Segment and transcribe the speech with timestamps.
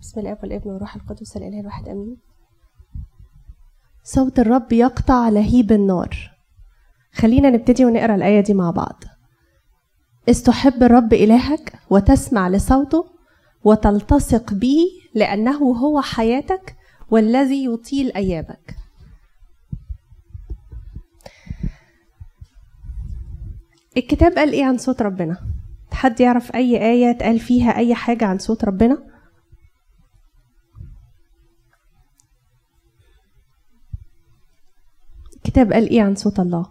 [0.00, 2.16] بسم الاب والابن والروح القدس الإله الواحد آمين
[4.04, 6.30] صوت الرب يقطع لهيب النار
[7.12, 9.04] خلينا نبتدي ونقرأ الآية دي مع بعض
[10.28, 13.04] إذ تحب الرب إلهك وتسمع لصوته
[13.64, 14.78] وتلتصق به
[15.14, 16.76] لأنه هو حياتك
[17.10, 18.76] والذي يطيل أيامك
[23.96, 25.36] الكتاب قال إيه عن صوت ربنا؟
[25.92, 29.07] حد يعرف أي آية اتقال فيها أي حاجة عن صوت ربنا؟
[35.48, 36.66] الكتاب قال إيه عن صوت الله؟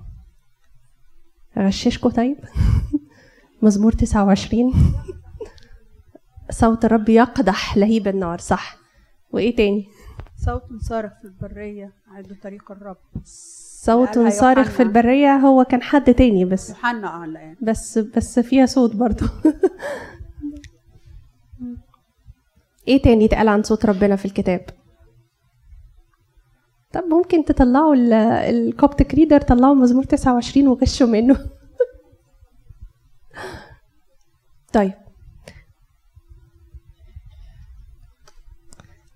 [1.58, 2.38] أغششكوا طيب؟
[3.62, 4.74] مزمور 29
[6.50, 8.78] صوت الرب يقدح لهيب النار صح
[9.32, 9.88] وإيه تاني؟
[10.46, 12.98] صوت صارخ في البرية عند طريق الرب
[13.84, 14.84] صوت صارخ في.
[14.84, 19.26] البرية هو كان حد تاني بس يوحنا آه الآن بس بس فيها صوت برضو
[22.88, 24.62] إيه تاني اتقال عن صوت ربنا في الكتاب
[26.94, 31.38] طب ممكن تطلعوا ال- الكوبتك ريدر طلعوا مزمور 29 وغشوا منه.
[34.74, 34.94] طيب.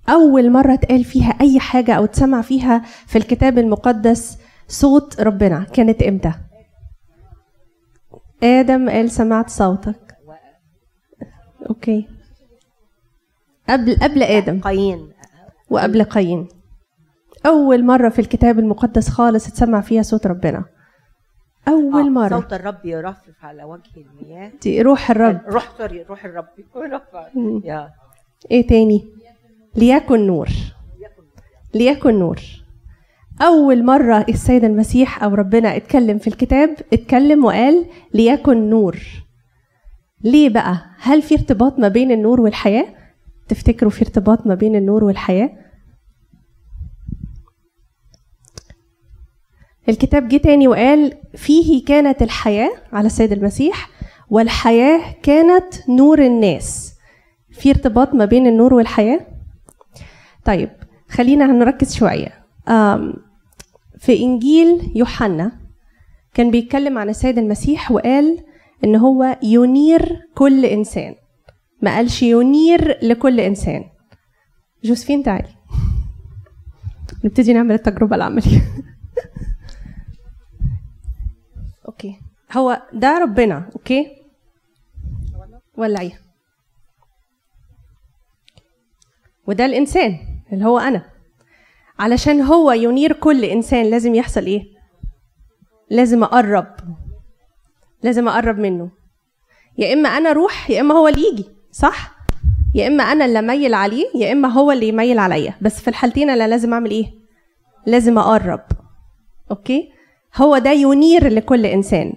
[0.09, 4.37] أول مرة اتقال فيها أي حاجة أو اتسمع فيها في الكتاب المقدس
[4.67, 6.33] صوت ربنا كانت إمتى؟
[8.43, 10.17] آدم قال سمعت صوتك.
[11.69, 12.07] okay.
[13.69, 14.59] قبل قبل آدم.
[14.59, 15.11] قايين.
[15.69, 16.47] وقبل قايين.
[17.45, 20.65] أول مرة في الكتاب المقدس خالص اتسمع فيها صوت ربنا.
[21.67, 22.39] أول آه، مرة.
[22.39, 24.51] صوت الرب يرفرف على وجه المياه.
[24.61, 25.41] دي روح الرب.
[25.53, 26.45] روح sorry روح الرب.
[27.65, 27.89] yeah.
[28.51, 29.05] إيه تاني؟
[29.75, 30.47] ليكن نور.
[31.73, 32.39] ليكن نور.
[33.41, 38.97] أول مرة السيد المسيح أو ربنا اتكلم في الكتاب اتكلم وقال ليكن نور.
[40.23, 42.85] ليه بقى؟ هل في ارتباط ما بين النور والحياة؟
[43.47, 45.49] تفتكروا في ارتباط ما بين النور والحياة؟
[49.89, 53.89] الكتاب جه تاني وقال فيه كانت الحياة على السيد المسيح
[54.29, 56.93] والحياة كانت نور الناس.
[57.51, 59.27] في ارتباط ما بين النور والحياة؟
[60.45, 60.69] طيب
[61.09, 62.45] خلينا هنركز شوية.
[63.97, 65.51] في إنجيل يوحنا
[66.33, 68.43] كان بيتكلم عن السيد المسيح وقال
[68.83, 71.15] إن هو ينير كل إنسان.
[71.81, 73.83] ما قالش ينير لكل إنسان.
[74.83, 75.49] جوزفين تعالي.
[77.23, 78.61] نبتدي نعمل التجربة العملية.
[81.91, 82.19] okay.
[82.51, 84.07] هو ده ربنا okay؟
[85.77, 86.19] ولعيها
[89.47, 90.17] وده الإنسان
[90.53, 91.09] اللي هو أنا.
[91.99, 94.63] علشان هو ينير كل إنسان لازم يحصل إيه؟
[95.89, 96.67] لازم أقرب.
[98.03, 98.91] لازم أقرب منه.
[99.77, 102.15] يا إما أنا أروح يا إما هو اللي يجي صح؟
[102.75, 105.55] يا إما أنا اللي أميل عليه يا إما هو اللي يميل عليا.
[105.61, 107.13] بس في الحالتين أنا لازم أعمل إيه؟
[107.85, 108.61] لازم أقرب.
[109.51, 109.91] أوكي؟
[110.35, 112.13] هو ده ينير لكل إنسان.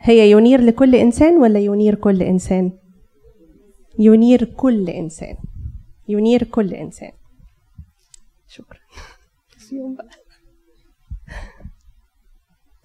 [0.00, 2.72] هي ينير لكل إنسان ولا ينير كل إنسان؟
[3.98, 5.36] ينير كل إنسان.
[6.08, 7.12] ينير كل إنسان.
[8.48, 8.78] شكرا.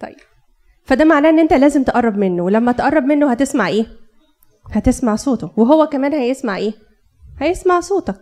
[0.02, 0.16] طيب.
[0.84, 3.86] فده معناه إن أنت لازم تقرب منه ولما تقرب منه هتسمع إيه؟
[4.72, 5.52] هتسمع صوته.
[5.58, 6.74] وهو كمان هيسمع إيه؟
[7.40, 8.22] هيسمع صوتك.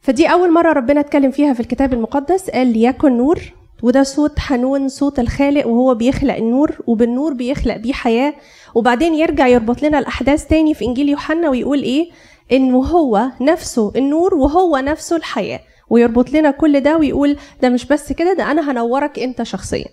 [0.00, 4.88] فدي أول مرة ربنا اتكلم فيها في الكتاب المقدس قال ليكن نور وده صوت حنون
[4.88, 8.34] صوت الخالق وهو بيخلق النور وبالنور بيخلق بيه حياة.
[8.74, 12.10] وبعدين يرجع يربط لنا الأحداث تاني في إنجيل يوحنا ويقول إيه؟
[12.52, 15.60] انه هو نفسه النور وهو نفسه الحياة.
[15.90, 19.88] ويربط لنا كل ده ويقول ده مش بس كده ده أنا هنورك أنت شخصيا.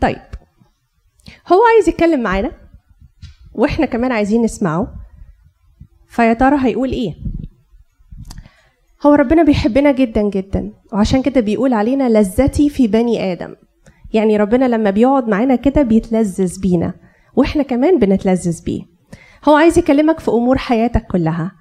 [0.00, 0.22] طيب
[1.52, 2.52] هو عايز يتكلم معانا
[3.54, 4.94] وإحنا كمان عايزين نسمعه.
[6.08, 7.14] فيا ترى هيقول إيه؟
[9.06, 13.54] هو ربنا بيحبنا جدا جدا وعشان كده بيقول علينا لذتي في بني آدم.
[14.12, 16.94] يعني ربنا لما بيقعد معانا كده بيتلذذ بينا
[17.36, 18.82] وإحنا كمان بنتلذذ بيه.
[19.48, 21.52] هو عايز يكلمك في أمور حياتك كلها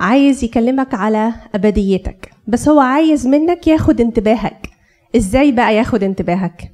[0.00, 4.68] عايز يكلمك على أبديتك بس هو عايز منك ياخد انتباهك.
[5.16, 6.72] إزاي بقى ياخد انتباهك؟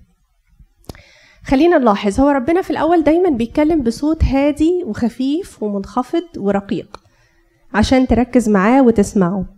[1.45, 6.97] خلينا نلاحظ هو ربنا في الأول دايما بيتكلم بصوت هادي وخفيف ومنخفض ورقيق
[7.75, 9.56] عشان تركز معاه وتسمعه.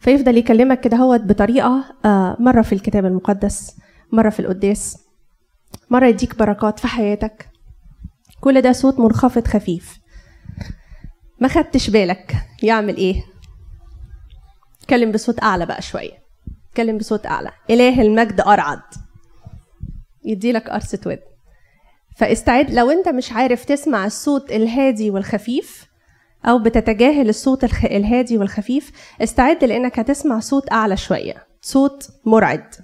[0.00, 3.76] فيفضل يكلمك كده هو بطريقة آه، مرة في الكتاب المقدس
[4.12, 4.98] مرة في القداس
[5.90, 7.48] مرة يديك بركات في حياتك.
[8.40, 9.98] كل ده صوت منخفض خفيف.
[11.40, 13.22] ما خدتش بالك يعمل إيه؟
[14.80, 16.12] اتكلم بصوت أعلى بقى شوية.
[16.70, 17.50] اتكلم بصوت أعلى.
[17.70, 18.82] إله المجد أرعد.
[20.24, 21.18] يدي لك قرصة ود.
[22.16, 22.70] فاستعد.
[22.70, 25.86] لو أنت مش عارف تسمع الصوت الهادي والخفيف
[26.46, 28.92] أو بتتجاهل الصوت الهادي والخفيف
[29.22, 32.74] استعد لأنك هتسمع صوت أعلى شوية صوت مرعد.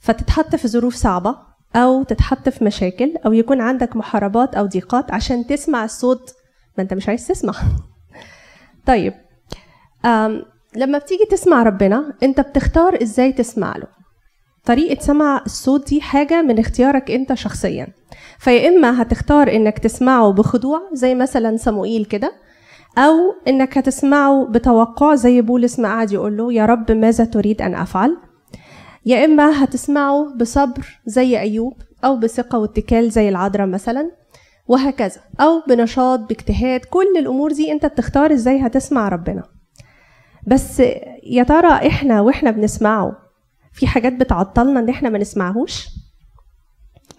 [0.00, 1.36] فتتحط في ظروف صعبة
[1.76, 6.34] أو تتحط في مشاكل أو يكون عندك محاربات أو ضيقات عشان تسمع الصوت.
[6.78, 7.54] ما أنت مش عايز تسمع.
[8.86, 9.14] طيب
[10.76, 14.01] لما بتيجي تسمع ربنا أنت بتختار إزاي تسمع له؟
[14.64, 17.86] طريقة سمع الصوت دي حاجة من اختيارك انت شخصيا.
[18.38, 22.32] فيا إما هتختار إنك تسمعه بخضوع زي مثلا صموئيل كده
[22.98, 23.14] أو
[23.48, 28.16] إنك هتسمعه بتوقع زي بولس ما قعد يقول له يا رب ماذا تريد أن أفعل؟
[29.06, 31.72] يا إما هتسمعه بصبر زي أيوب
[32.04, 34.10] أو بثقة واتكال زي العذراء مثلا
[34.68, 35.20] وهكذا.
[35.40, 39.42] أو بنشاط باجتهاد كل الأمور دي أنت بتختار إزاي هتسمع ربنا.
[40.46, 40.82] بس
[41.22, 43.21] يا ترى إحنا وإحنا بنسمعه
[43.74, 45.86] في حاجات بتعطلنا إن إحنا ما نسمعهوش.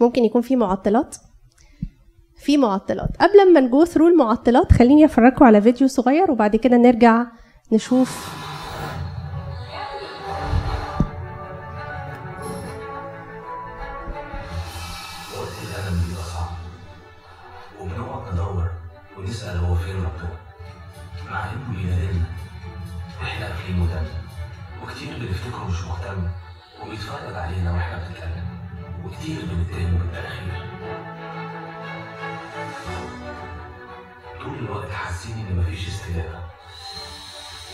[0.01, 1.15] ممكن يكون في معطلات.
[2.37, 3.17] في معطلات.
[3.19, 7.25] قبل ما نجو ثرو المعطلات خليني أفرجكم على فيديو صغير وبعد كده نرجع
[7.71, 8.42] نشوف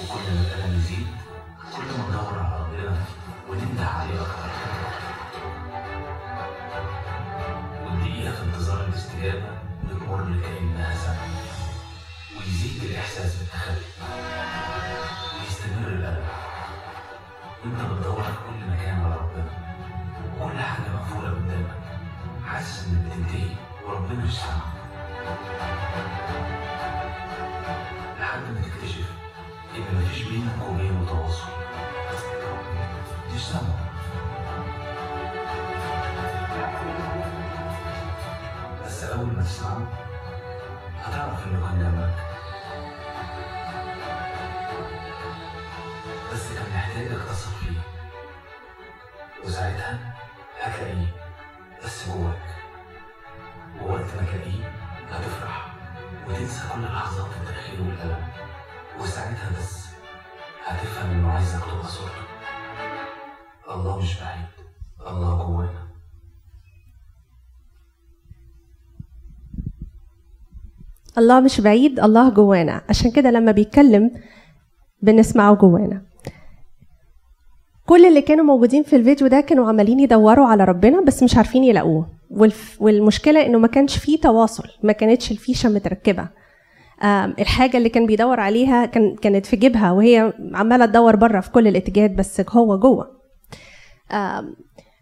[0.09, 1.07] وكل ما الألم يزيد
[1.75, 2.97] كل ما ندور على ربنا
[3.49, 4.49] وننده عليه أكتر
[7.85, 9.49] والدقيقة في انتظار الاستجابة
[9.83, 11.27] بتمر كأنها سنة
[12.37, 13.85] ويزيد الإحساس بالتخلي
[15.39, 16.25] ويستمر الألم
[17.63, 19.49] وأنت بتدور في كل مكان على ربنا.
[20.39, 21.77] وكل حاجة مقفولة قدامك.
[22.45, 23.49] حاسس إنك بتنتهي
[23.85, 24.79] وربنا مش سامعك.
[29.79, 31.47] إن مفيش بينك وبينه تواصل
[33.35, 33.89] مش سامعه
[38.85, 39.87] بس أول ما تسمعه
[41.03, 42.15] هتعرف إنه كان جنبك
[46.33, 47.48] بس كان محتاجك تثق
[71.19, 72.81] الله مش بعيد الله جوانا.
[72.89, 74.11] عشان كده لما بيتكلم
[75.01, 76.01] بنسمعه جوانا.
[77.85, 81.63] كل اللي كانوا موجودين في الفيديو ده كانوا عمالين يدوروا على ربنا بس مش عارفين
[81.63, 82.09] يلاقوه.
[82.29, 82.77] والف...
[82.81, 86.27] والمشكلة إنه ما كانش فيه تواصل ما كانتش الفيشة متركبة.
[87.03, 91.51] آم، الحاجة اللي كان بيدور عليها كان كانت في جيبها وهي عمالة تدور بره في
[91.51, 93.07] كل الاتجاهات بس هو جوه.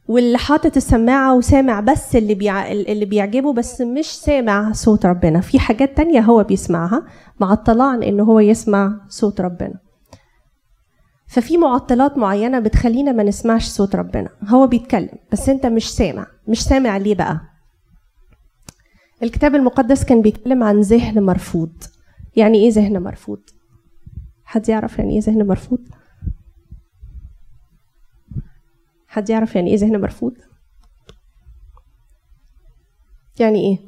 [0.07, 2.71] واللي حاطط السماعة وسامع بس اللي بيع...
[2.71, 5.41] اللي بيعجبه بس مش سامع صوت ربنا.
[5.41, 7.05] في حاجات تانية هو بيسمعها
[7.39, 9.79] معطلة عن إنه هو يسمع صوت ربنا.
[11.27, 14.29] ففي معطلات معينة بتخلينا ما نسمعش صوت ربنا.
[14.47, 16.27] هو بيتكلم بس أنت مش سامع.
[16.47, 17.41] مش سامع ليه بقى؟
[19.23, 21.73] الكتاب المقدس كان بيتكلم عن ذهن مرفوض.
[22.35, 23.39] يعني إيه ذهن مرفوض؟
[24.45, 25.79] حد يعرف يعني إيه ذهن مرفوض؟
[29.17, 30.33] حد يعرف يعني إيه ذهن مرفوض؟
[33.39, 33.79] يعني إيه؟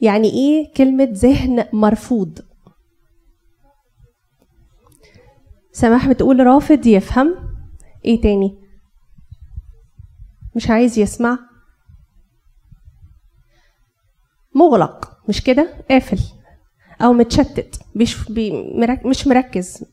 [0.00, 2.38] يعني إيه كلمة ذهن مرفوض؟
[5.72, 7.34] سماح بتقول رافض يفهم.
[8.04, 8.58] إيه تاني؟
[10.56, 11.38] مش عايز يسمع.
[14.54, 15.18] مغلق.
[15.28, 16.20] مش كده؟ قافل.
[17.00, 17.80] أو متشتت.
[19.04, 19.84] مش مركز.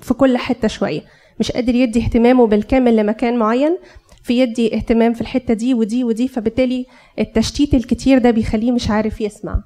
[0.00, 1.19] في كل حتة شوية.
[1.40, 3.78] مش قادر يدي اهتمامه بالكامل لمكان معين
[4.22, 6.86] فيدي اهتمام في الحتة دي ودي ودي فبالتالي
[7.18, 9.62] التشتيت الكتير ده بيخليه مش عارف يسمع.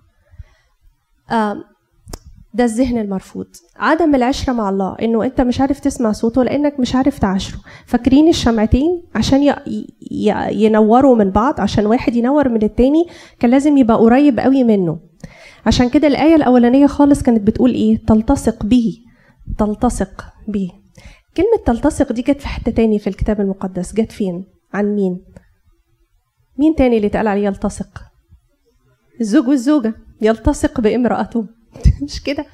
[2.55, 3.47] ده الذهن المرفوض.
[3.77, 7.59] عدم العشرة مع الله إنه أنت مش عارف تسمع صوته لأنك مش عارف تعاشره.
[7.87, 9.55] فاكرين الشمعتين؟ عشان.
[10.53, 13.07] ينوروا من بعض عشان واحد ينور من التاني
[13.41, 14.99] كان لازم يبقى قريب قوي منه.
[15.67, 18.99] عشان كده الآية الأولانية خالص كانت بتقول إيه؟ تلتصق به.
[19.59, 20.71] تلتصق به.
[21.37, 23.95] كلمة تلتصق دي جت في حتة تاني في الكتاب المقدس.
[23.95, 25.25] جت فين؟ عن مين؟
[26.59, 28.03] مين تاني اللي اتقال عليه يلتصق؟
[29.21, 29.95] الزوج والزوجة.
[30.21, 31.47] يلتصق بامرأته.
[32.05, 32.47] مش كده؟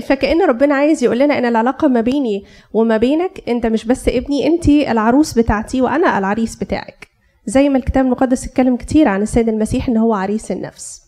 [0.00, 4.46] فكأن ربنا عايز يقول لنا ان العلاقة ما بيني وما بينك أنت مش بس ابني
[4.46, 7.08] أنت العروس بتاعتي وأنا العريس بتاعك.
[7.46, 11.02] زي ما الكتاب المقدس اتكلم كتير عن السيد المسيح إن هو عريس النفس.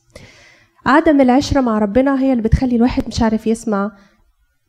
[0.87, 3.91] عدم العشرة مع ربنا هي اللي بتخلي الواحد مش عارف يسمع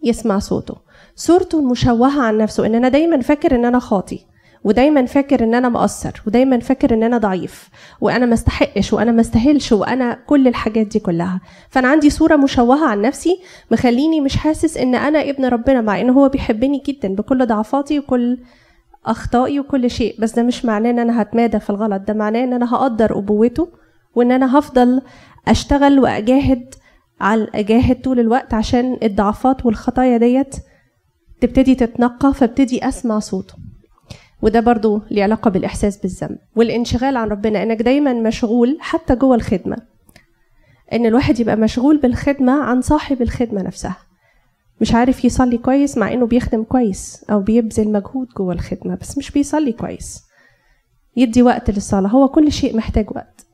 [0.04, 0.85] يسمع صوته.
[1.16, 4.20] صورته المشوهة عن نفسه ان أنا دايما فاكر إن أنا خاطي
[4.64, 7.70] ودايما فاكر إن أنا مقصر ودايما فاكر إن أنا ضعيف
[8.02, 11.42] وأنا ما استحقش وأنا ما استاهلش وأنا كل الحاجات دي كلها.
[11.70, 13.40] فأنا عندي صورة مشوهة عن نفسي
[13.72, 18.38] مخليني مش حاسس إن أنا ابن ربنا مع ان هو بيحبني جدا بكل ضعفاتي وكل
[19.06, 22.54] أخطائي وكل شيء بس ده مش معناه إن أنا هتمادى في الغلط ده معناه إن
[22.54, 23.68] أنا هقدر أبوته
[24.16, 25.02] وإن أنا هفضل
[25.48, 26.76] أشتغل وأجاهد
[27.22, 30.56] على اجاهد طول الوقت عشان الضعفات والخطايا ديت
[31.48, 33.54] تبتدي تتنقى فابتدي أسمع صوته.
[34.42, 39.78] وده برضو ليه علاقة بالإحساس بالذنب والانشغال عن ربنا إنك دايما مشغول حتى جوه الخدمة.
[40.94, 43.98] إن الواحد يبقى مشغول بالخدمة عن صاحب الخدمة نفسها.
[44.82, 49.32] مش عارف يصلي كويس مع إنه بيخدم كويس أو بيبذل مجهود جوه الخدمة بس مش
[49.32, 50.24] بيصلي كويس.
[51.16, 53.46] يدي وقت للصلاة هو كل شيء محتاج وقت.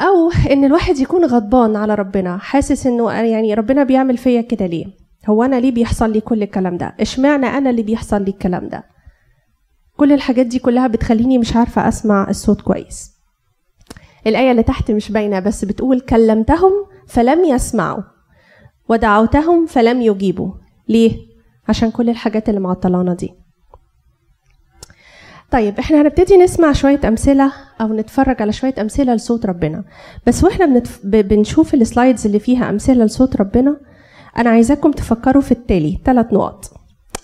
[0.00, 5.01] أو إن الواحد يكون غضبان على ربنا حاسس إنه يعني ربنا بيعمل فيا كده ليه؟
[5.28, 8.84] هو أنا ليه بيحصل لي كل الكلام ده؟ إشمعنى أنا اللي بيحصل لي الكلام ده؟
[9.96, 13.12] كل الحاجات دي كلها بتخليني مش عارفة أسمع الصوت كويس.
[14.26, 16.72] الآية اللي تحت مش باينة بس بتقول كلمتهم
[17.08, 18.02] فلم يسمعوا
[18.88, 20.52] ودعوتهم فلم يجيبوا.
[20.88, 21.16] ليه؟
[21.68, 23.34] عشان كل الحاجات اللي معطلانا دي.
[25.50, 29.84] طيب إحنا هنبتدي نسمع شوية أمثلة أو نتفرج على شوية أمثلة لصوت ربنا.
[30.26, 31.00] بس وإحنا بنتف...
[31.06, 33.76] بنشوف السلايدز اللي فيها أمثلة لصوت ربنا
[34.38, 36.64] أنا عايزاكم تفكروا في التالي ثلاث نقط.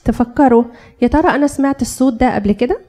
[0.05, 0.65] تفكروا
[1.03, 2.81] يا ترى أنا سمعت الصوت ده قبل كده؟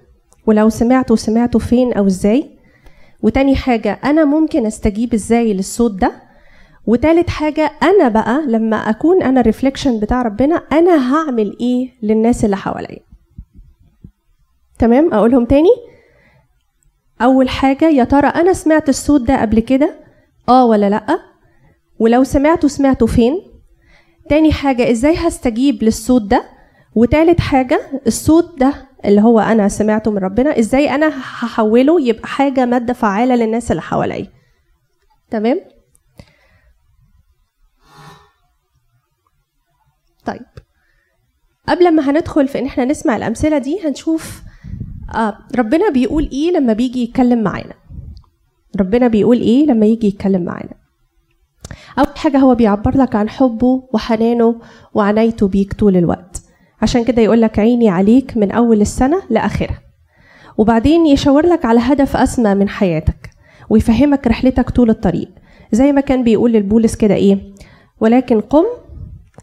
[0.46, 2.50] ولو سمعته سمعته فين أو إزاي؟
[3.22, 6.12] وتاني حاجة أنا ممكن أستجيب إزاي للصوت ده؟
[6.86, 12.58] وتالت حاجة أنا بقى لما أكون أنا الريفليكشن بتاع ربنا أنا هعمل إيه للناس اللي
[12.58, 13.00] حواليا؟
[14.80, 15.70] تمام؟ أقولهم تاني.
[17.22, 19.96] أول حاجة يا ترى أنا سمعت الصوت ده قبل كده؟
[20.50, 21.20] آه ولا لأ؟
[22.00, 23.42] ولو سمعته سمعته فين؟
[24.30, 26.44] تاني حاجة إزاي هستجيب للصوت ده؟
[26.96, 28.74] وتالت حاجة الصوت ده
[29.06, 33.82] اللي هو أنا سمعته من ربنا إزاي أنا هحوله يبقى حاجة مادة فعالة للناس اللي
[33.82, 34.28] حواليا.
[35.30, 35.60] تمام؟
[40.26, 40.46] طيب.
[41.68, 44.42] قبل ما هندخل في إن إحنا نسمع الأمثلة دي هنشوف
[45.16, 47.74] آه ربنا بيقول إيه لما بيجي يتكلم معانا؟
[48.80, 50.74] ربنا بيقول إيه لما يجي يتكلم معانا؟
[52.00, 54.56] أول حاجة هو بيعبر لك عن حبه وحنانه
[54.94, 56.42] وعنايته بيك طول الوقت.
[56.82, 59.80] عشان كده يقول لك عيني عليك من أول السنة لآخرها.
[60.58, 63.30] وبعدين يشاور لك على هدف أسمى من حياتك
[63.70, 65.30] ويفهمك رحلتك طول الطريق.
[65.72, 67.38] زي ما كان بيقول للبولس كده إيه
[68.02, 68.66] ولكن قم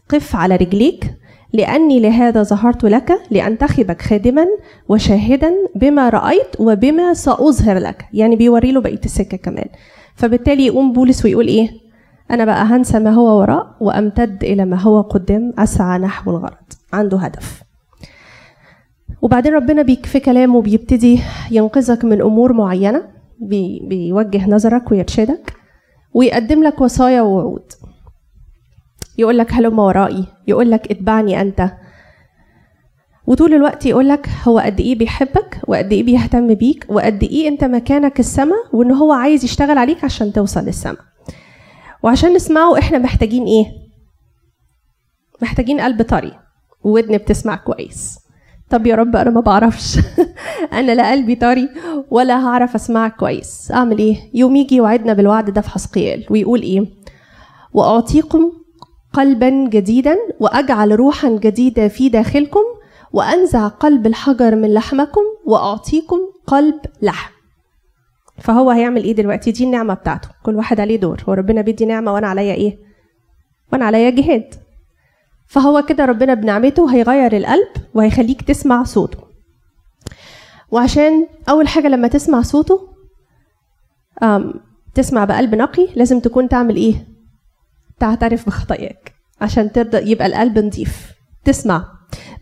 [0.09, 1.13] قف على رجليك
[1.53, 4.47] لأني لهذا ظهرت لك لأنتخبك خادما
[4.89, 8.05] وشاهدا بما رأيت وبما سأظهر لك.
[8.13, 9.67] يعني بيوري له بقية السكة كمان.
[10.15, 11.69] فبالتالي يقوم بولس ويقول إيه
[12.31, 16.73] أنا بقى هنسى ما هو وراء وأمتد إلى ما هو قدام أسعى نحو الغرض.
[16.93, 17.63] عنده هدف.
[19.21, 23.03] وبعدين ربنا بيك في كلامه بيبتدي ينقذك من أمور معينة
[23.39, 25.53] بي بيوجه نظرك ويرشدك
[26.13, 27.71] ويقدم لك وصايا ووعود.
[29.17, 30.25] يقول لك هلم ورائي.
[30.47, 31.71] يقول لك اتبعني أنت.
[33.27, 37.63] وطول الوقت يقول لك هو قد إيه بيحبك وقد إيه بيهتم بيك وقد إيه أنت
[37.63, 40.97] مكانك السما وإن هو عايز يشتغل عليك عشان توصل للسما.
[42.03, 43.65] وعشان نسمعه إحنا محتاجين إيه؟
[45.41, 46.39] محتاجين قلب طري
[46.83, 48.19] وودن بتسمع كويس.
[48.69, 49.99] طب يا رب أنا ما بعرفش.
[50.79, 51.69] أنا لا قلبي طري
[52.11, 53.71] ولا هعرف اسمعك كويس.
[53.71, 56.25] اعمل إيه؟ يوم يجي يوعدنا بالوعد ده في حسقيال.
[56.29, 56.85] ويقول إيه؟
[57.73, 58.51] واعطيكم
[59.13, 62.63] قلبا جديدا واجعل روحا جديدة في داخلكم
[63.13, 67.36] وانزع قلب الحجر من لحمكم واعطيكم قلب لحم.
[68.39, 70.29] فهو هيعمل إيه دلوقتي؟ دي النعمة بتاعته.
[70.43, 71.23] كل واحد عليه دور.
[71.29, 72.77] هو ربنا بيدي نعمة وأنا عليا إيه؟
[73.73, 74.55] وأنا عليا جهاد.
[75.47, 79.17] فهو كده ربنا بنعمته هيغير القلب وهيخليك تسمع صوته.
[80.71, 82.87] وعشان أول حاجة لما تسمع صوته
[84.93, 87.07] تسمع بقلب نقي لازم تكون تعمل إيه؟
[87.99, 89.13] تعترف بخطاياك.
[89.41, 91.11] عشان ترضى يبقى القلب نضيف.
[91.45, 91.85] تسمع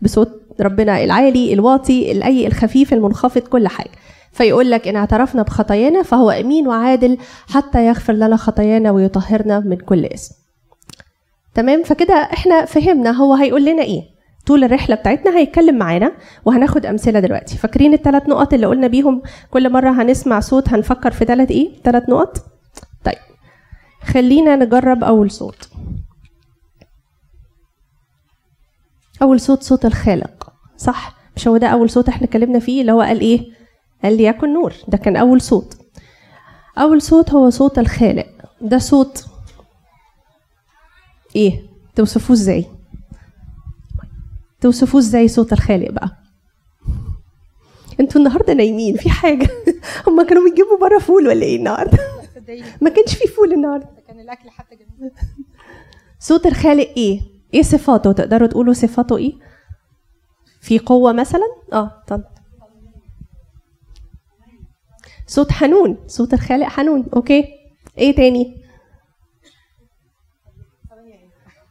[0.02, 3.90] بصوت ربنا العالي الواطي الأي الخفيف المنخفض كل حاجة.
[4.36, 10.04] فيقول لك إن اعترفنا بخطايانا فهو أمين وعادل حتى يغفر لنا خطايانا ويطهرنا من كل
[10.04, 10.34] اسم
[11.54, 14.02] تمام؟ فكده إحنا فهمنا هو هيقول لنا إيه.
[14.46, 16.12] طول الرحلة بتاعتنا هيتكلم معانا
[16.44, 17.56] وهناخد أمثلة دلوقتي.
[17.56, 22.08] فاكرين الثلاث نقط اللي قلنا بيهم؟ كل مرة هنسمع صوت هنفكر في ثلاث إيه؟ ثلاث
[22.08, 22.36] نقط؟
[23.04, 23.18] طيب.
[24.02, 25.68] خلينا نجرب أول صوت.
[29.22, 30.52] أول صوت صوت الخالق.
[30.76, 33.56] صح؟ مش هو ده أول صوت إحنا اتكلمنا فيه اللي هو قال إيه؟
[34.04, 34.72] قال ليكن نور.
[34.88, 35.76] ده كان أول صوت.
[36.78, 38.26] أول صوت هو صوت الخالق.
[38.60, 39.26] ده صوت
[41.36, 41.62] إيه؟
[41.94, 42.66] توصفوه إزاي؟
[44.60, 46.16] توصفوه إزاي صوت الخالق بقى؟
[48.00, 49.48] أنتوا النهارده نايمين في حاجة؟
[50.06, 51.98] هما كانوا بيجيبوا بره فول ولا إيه النهارده؟
[52.82, 53.88] ما كانش في فول النهارده.
[54.08, 55.12] كان الأكل حتى جميل.
[56.20, 57.20] صوت الخالق إيه؟
[57.54, 59.32] إيه صفاته؟ تقدروا تقولوا صفاته إيه؟
[60.60, 62.24] في قوة مثلا؟ آه طب
[65.26, 67.44] صوت حنون صوت الخالق حنون أوكي؟
[67.98, 68.66] إيه تاني؟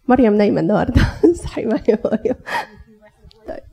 [0.08, 1.02] مريم نايمة النهارده.
[1.44, 2.36] صحي مريم مريم.
[3.48, 3.64] طيب.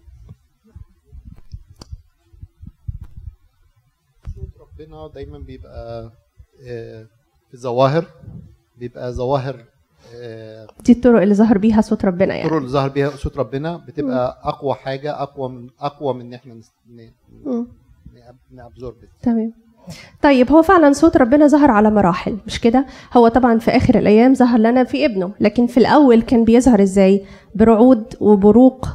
[4.60, 6.12] ربنا دايما بيبقى
[6.66, 7.06] آه،
[7.48, 8.06] في الظواهر
[8.78, 9.64] بيبقى ظواهر
[10.14, 12.44] آه، دي الطرق اللي ظهر بيها صوت ربنا يعني.
[12.44, 16.60] الطرق اللي ظهر بيها صوت ربنا بتبقى أقوى حاجة أقوى من أقوى من إن إحنا.
[18.50, 19.61] نابزورب تمام.
[20.22, 22.86] طيب هو فعلا صوت ربنا ظهر على مراحل مش كده؟
[23.16, 27.24] هو طبعا في آخر الأيام ظهر لنا في ابنه لكن في الأول كان بيظهر إزاي؟
[27.54, 28.88] برعود وبروق.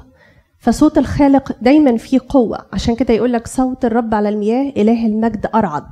[0.60, 5.46] فصوت الخالق دايما فيه قوة عشان كده يقول لك صوت الرب على المياه إله المجد
[5.56, 5.90] أرعد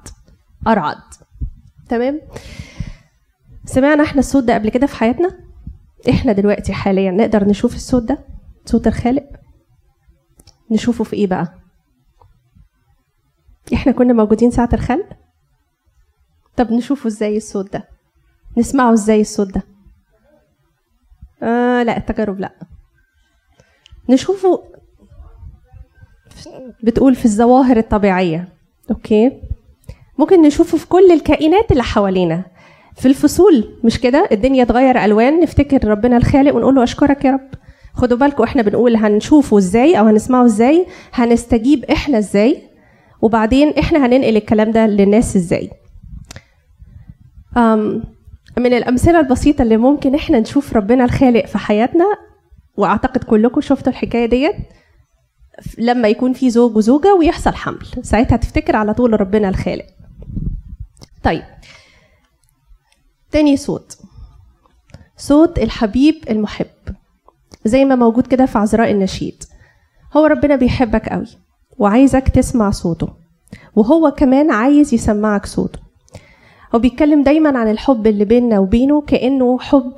[0.68, 0.98] أرعد.
[1.90, 2.22] تمام؟
[3.66, 5.30] سمعنا إحنا الصوت ده قبل كده في حياتنا؟
[6.10, 8.20] إحنا دلوقتي حاليا نقدر نشوف الصوت ده؟
[8.66, 9.24] صوت الخالق؟
[10.72, 11.54] نشوفه في إيه بقى؟
[13.74, 15.06] إحنا كنا موجودين ساعة الخلق
[16.58, 17.88] طب نشوفه إزاي الصوت ده؟
[18.58, 19.64] نسمعه إزاي الصوت ده؟
[21.44, 22.52] آه لا التجارب لا.
[24.10, 24.64] نشوفه
[26.84, 28.50] بتقول في الظواهر الطبيعية.
[28.92, 29.42] أوكي.
[30.18, 32.46] ممكن نشوفه في كل الكائنات اللي حوالينا.
[32.96, 37.50] في الفصول مش كده؟ الدنيا تغير ألوان نفتكر ربنا الخالق ونقول له أشكرك يا رب.
[37.94, 42.62] خدوا بالكم إحنا بنقول هنشوفه إزاي أو هنسمعه إزاي؟ هنستجيب إحنا إزاي؟
[43.22, 45.72] وبعدين إحنا هننقل الكلام ده للناس إزاي.
[48.58, 52.06] من الأمثلة البسيطة اللي ممكن إحنا نشوف ربنا الخالق في حياتنا
[52.78, 54.56] وأعتقد كلكم شفتوا الحكاية ديت
[55.78, 57.88] لما يكون في زوج وزوجة ويحصل حمل.
[58.02, 59.86] ساعتها تفتكر على طول ربنا الخالق.
[61.24, 61.44] طيب.
[63.32, 63.98] تاني صوت.
[65.18, 66.68] صوت الحبيب المحب.
[67.66, 69.44] زي ما موجود كده في عذراء النشيد.
[70.18, 71.28] هو ربنا بيحبك قوي.
[71.78, 73.08] وعايزك تسمع صوته.
[73.76, 75.80] وهو كمان عايز يسمعك صوته.
[76.76, 79.94] هو بيتكلم دايما عن الحب اللي بيننا وبينه كأنه حب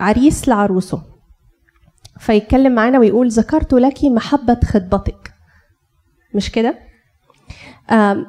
[0.00, 1.02] عريس لعروسه.
[2.18, 5.32] فيتكلم معانا ويقول ذكرت لك محبة خطبتك.
[6.34, 6.78] مش كده؟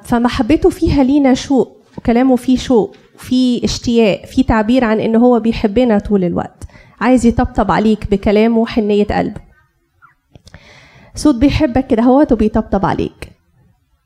[0.04, 6.00] فمحبته فيها لينا شوق وكلامه فيه شوق في اشتياق في تعبير عن إن هو بيحبنا
[6.00, 6.64] طول الوقت.
[7.02, 9.42] عايز يطبطب عليك بكلامه وحنية قلبه.
[11.16, 13.30] صوت بيحبك كده هوت وبيطبطب عليك.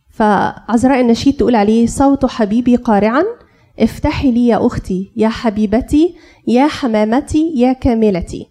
[0.10, 3.24] فعذراء النشيد تقول عليه صوت حبيبي قارعا
[3.80, 6.16] افتحي لي يا أختي يا حبيبتي
[6.48, 8.48] يا حمامتي يا كاملتي.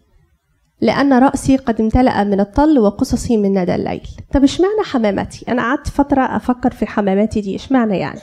[0.80, 4.08] لأن رأسي قد امتلأ من الطل وقصصي من ندى الليل.
[4.32, 8.20] طب اشمعنى حمامتي؟ أنا قعدت فترة أفكر في حماماتي دي اشمعنى يعني؟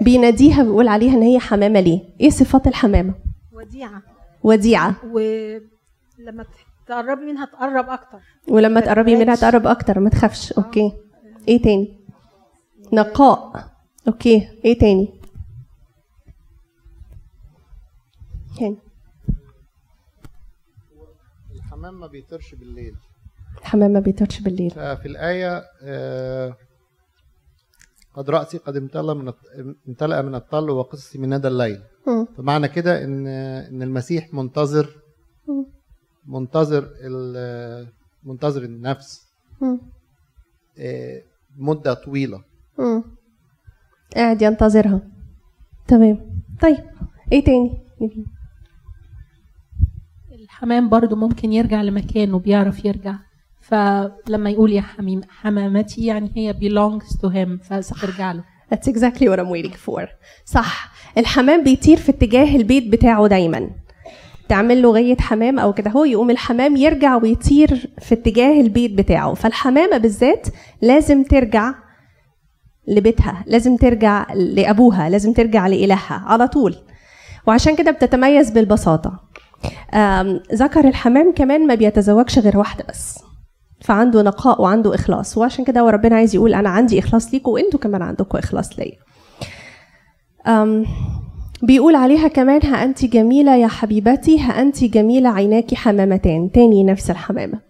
[0.00, 3.14] بيناديها بيقول عليها إن هي حمامة ليه؟ إيه صفات الحمامة؟
[3.52, 4.02] وديعة.
[4.42, 4.94] وديعة.
[5.04, 6.44] ولما
[6.88, 8.20] تقربي منها تقرب أكتر.
[8.48, 9.34] ولما ما تقربي منها.
[9.34, 10.52] تقرب أكتر ما تخافش.
[10.52, 10.92] okay.
[11.48, 11.98] إيه تاني؟
[12.92, 13.70] نقاء.
[14.08, 14.48] okay.
[14.64, 15.20] إيه تاني؟
[18.58, 18.78] تاني.
[21.54, 22.94] الحمام ما بيطيرش بالليل.
[23.58, 24.70] الحمام ما بيطيرش بالليل.
[24.70, 26.56] ففي الآية آه،
[28.14, 29.32] قد رأسي قد امتلأ من
[29.88, 31.82] امتلأ من الطل وقصصي من ندى الليل.
[32.36, 34.88] فمعنى كده إن إن المسيح منتظر.
[36.28, 37.88] منتظر ال-
[38.24, 39.28] منتظر النفس.
[40.78, 41.22] آه،
[41.58, 42.42] مدة طويلة.
[42.78, 43.02] مم.
[44.16, 45.00] قاعد ينتظرها.
[45.88, 46.42] تمام.
[46.62, 46.84] طيب
[47.32, 47.78] إيه تاني؟
[50.32, 53.14] الحمام برضو ممكن يرجع لمكانه بيعرف يرجع.
[53.60, 58.44] فلما يقول يا حميم حمامتي يعني هي belongs to him فترجع له.
[58.74, 60.06] That's exactly what I'm waiting for.
[60.44, 60.92] صح.
[61.18, 63.70] الحمام بيطير في اتجاه البيت بتاعه دايما.
[64.48, 69.34] تعمل له غية حمام أو كده هو يقوم الحمام يرجع ويطير في اتجاه البيت بتاعه.
[69.34, 70.46] فالحمامة بالذات
[70.82, 71.74] لازم ترجع
[72.88, 76.74] لبيتها لازم ترجع لأبوها لازم ترجع لإلهها على طول.
[77.46, 79.20] وعشان كده بتتميز بالبساطة.
[79.94, 83.18] آم، ذكر الحمام كمان ما بيتزوجش غير واحدة بس.
[83.80, 85.38] فعنده نقاء وعنده إخلاص.
[85.38, 88.98] وعشان كده هو ربنا عايز يقول أنا عندي إخلاص ليكم وأنتوا كمان عندكم إخلاص ليا.
[91.62, 97.10] بيقول عليها كمان ها أنت جميلة يا حبيبتي ها أنت جميلة عيناك حمامتان تاني نفس
[97.10, 97.60] الحمامة.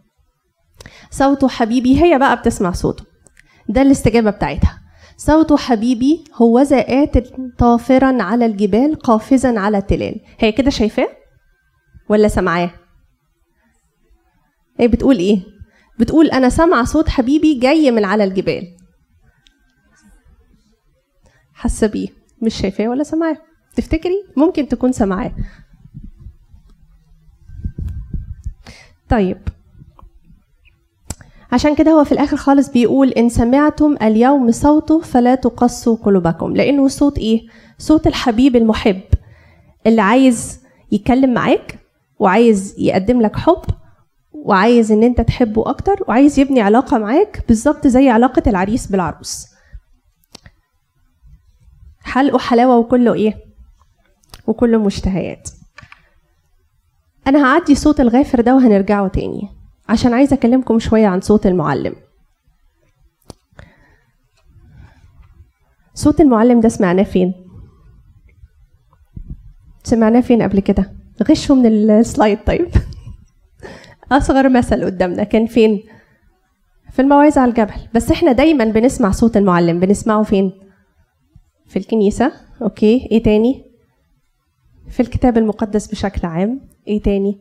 [1.11, 3.05] صوت حبيبي هي بقى بتسمع صوته.
[3.69, 4.79] ده الاستجابة بتاعتها.
[5.17, 7.19] صوت حبيبي هو آت
[7.59, 10.21] طافرا على الجبال قافزا على التلال.
[10.39, 11.09] هي كده شايفاه؟
[12.09, 12.71] ولا سامعاه
[14.81, 15.43] هي بتقول إيه؟
[15.99, 18.77] بتقول أنا سامعة صوت حبيبي جاي من على الجبال.
[21.55, 22.09] حاسة بيه.
[22.43, 23.37] مش شايفاه ولا سامعاه
[23.79, 25.33] تفتكري ممكن تكون سامعاه.
[29.09, 29.39] طيب.
[31.53, 36.57] عشان كده هو في الآخر خالص بيقول إن سمعتم اليوم صوته فلا تقسوا قلوبكم.
[36.57, 39.01] لأنه صوت إيه؟ صوت الحبيب المحب
[39.87, 40.61] اللي عايز
[40.93, 41.79] يتكلم معاك
[42.19, 43.63] وعايز يقدم لك حب
[44.33, 49.47] وعايز إن أنت تحبه أكتر وعايز يبني علاقة معاك بالظبط زي علاقة العريس بالعروس.
[52.03, 53.48] حلقه حلاوة وكله إيه؟
[54.49, 55.51] وكله مشتهيات.
[57.27, 59.49] أنا هعدي صوت الغافر ده وهنرجعه تاني.
[59.89, 61.95] عشان عايزه أكلمكم شوية عن صوت المعلم.
[65.95, 67.35] صوت المعلم ده سمعناه فين؟
[69.85, 70.93] سمعناه فين قبل كده؟
[71.31, 72.69] غشوا من ال slide طيب.
[74.13, 75.25] أصغر مثل قدامنا.
[75.25, 75.83] كان فين؟
[76.91, 77.89] في الموعظه على الجبل.
[77.95, 79.81] بس إحنا دايما بنسمع صوت المعلم.
[79.81, 80.53] بنسمعه فين؟
[81.67, 82.33] في الكنيسة.
[82.63, 83.09] okay.
[83.13, 83.68] إيه تاني؟
[84.91, 87.39] في الكتاب المقدس بشكل عام إيه تاني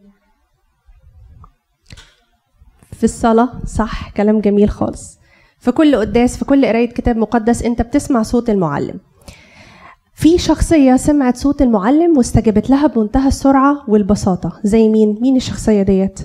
[2.94, 5.20] في الصلاة صح كلام جميل خالص
[5.60, 9.00] في كل قداس في كل قراية كتاب مقدس أنت بتسمع صوت المعلم
[10.14, 16.20] في شخصية سمعت صوت المعلم واستجابت لها بمنتهى السرعة والبساطة زي مين؟ مين الشخصية ديت؟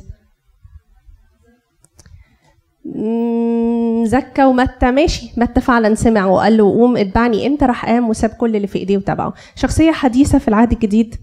[4.04, 5.32] زكا ومتى؟ ماشي.
[5.36, 8.96] متى فعلا سمع وقال له قوم اتبعني؟ انت راح قام وساب كل اللي في إيديه
[8.96, 11.14] وتبعه شخصية حديثة في العهد الجديد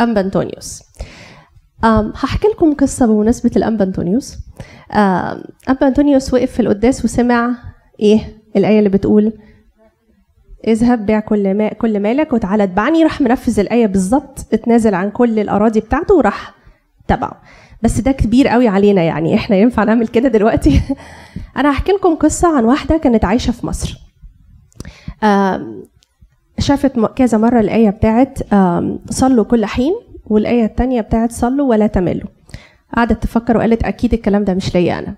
[0.00, 0.82] أنبا أنطونيوس
[2.14, 4.36] هحكي لكم قصة بمناسبة الأنبا أنطونيوس
[5.68, 7.50] أنبا أنطونيوس وقف في القداس وسمع
[8.00, 8.20] إيه؟
[8.56, 9.32] الآية اللي بتقول
[10.66, 13.02] اذهب بيع كل ما كل مالك وتعالى اتبعني.
[13.04, 16.54] راح منفذ الآية بالظبط اتنازل عن كل الأراضي بتاعته وراح
[17.08, 17.42] تبعه
[17.82, 19.34] بس ده كبير قوي علينا يعني.
[19.34, 20.80] إحنا ينفع نعمل كده دلوقتي؟
[21.56, 23.98] أنا هحكي لكم قصة عن واحدة كانت عايشة في مصر.
[26.58, 28.38] شافت كذا مرة الآية بتاعت
[29.10, 29.92] صلوا كل حين
[30.26, 32.28] والآية التانية بتاعت صلوا ولا تملوا.
[32.96, 35.14] قعدت تفكر وقالت أكيد الكلام ده مش ليا أنا.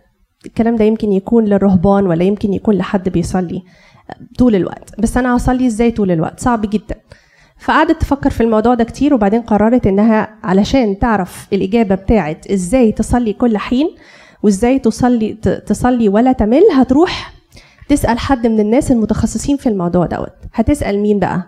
[0.46, 3.62] الكلام ده يمكن يكون للرهبان ولا يمكن يكون لحد بيصلي
[4.38, 5.00] طول الوقت.
[5.00, 6.94] بس أنا هصلي إزاي طول الوقت؟ صعب جدا.
[7.58, 13.32] فقعدت تفكر في الموضوع ده كتير وبعدين قررت إنها علشان تعرف الإجابة بتاعت إزاي تصلي
[13.32, 13.88] كل حين
[14.42, 15.34] وإزاي تصلي
[15.66, 17.32] تصلي ولا تمل هتروح
[17.88, 20.32] تسأل حد من الناس المتخصصين في الموضوع دوت.
[20.54, 21.42] هتسأل مين بقى؟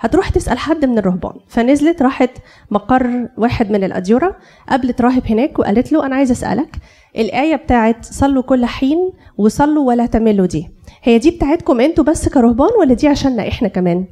[0.00, 1.32] هتروح تسأل حد من الرهبان.
[1.48, 2.30] فنزلت راحت
[2.70, 4.36] مقر واحد من الأديرة
[4.68, 6.76] قابلت راهب هناك وقالت له أنا عايزة أسألك
[7.16, 8.98] الآية بتاعت صلوا كل حين
[9.38, 10.68] وصلوا ولا تملوا دي
[11.02, 14.04] هي دي بتاعتكم أنتوا بس كرهبان ولا دي عشاننا إحنا كمان؟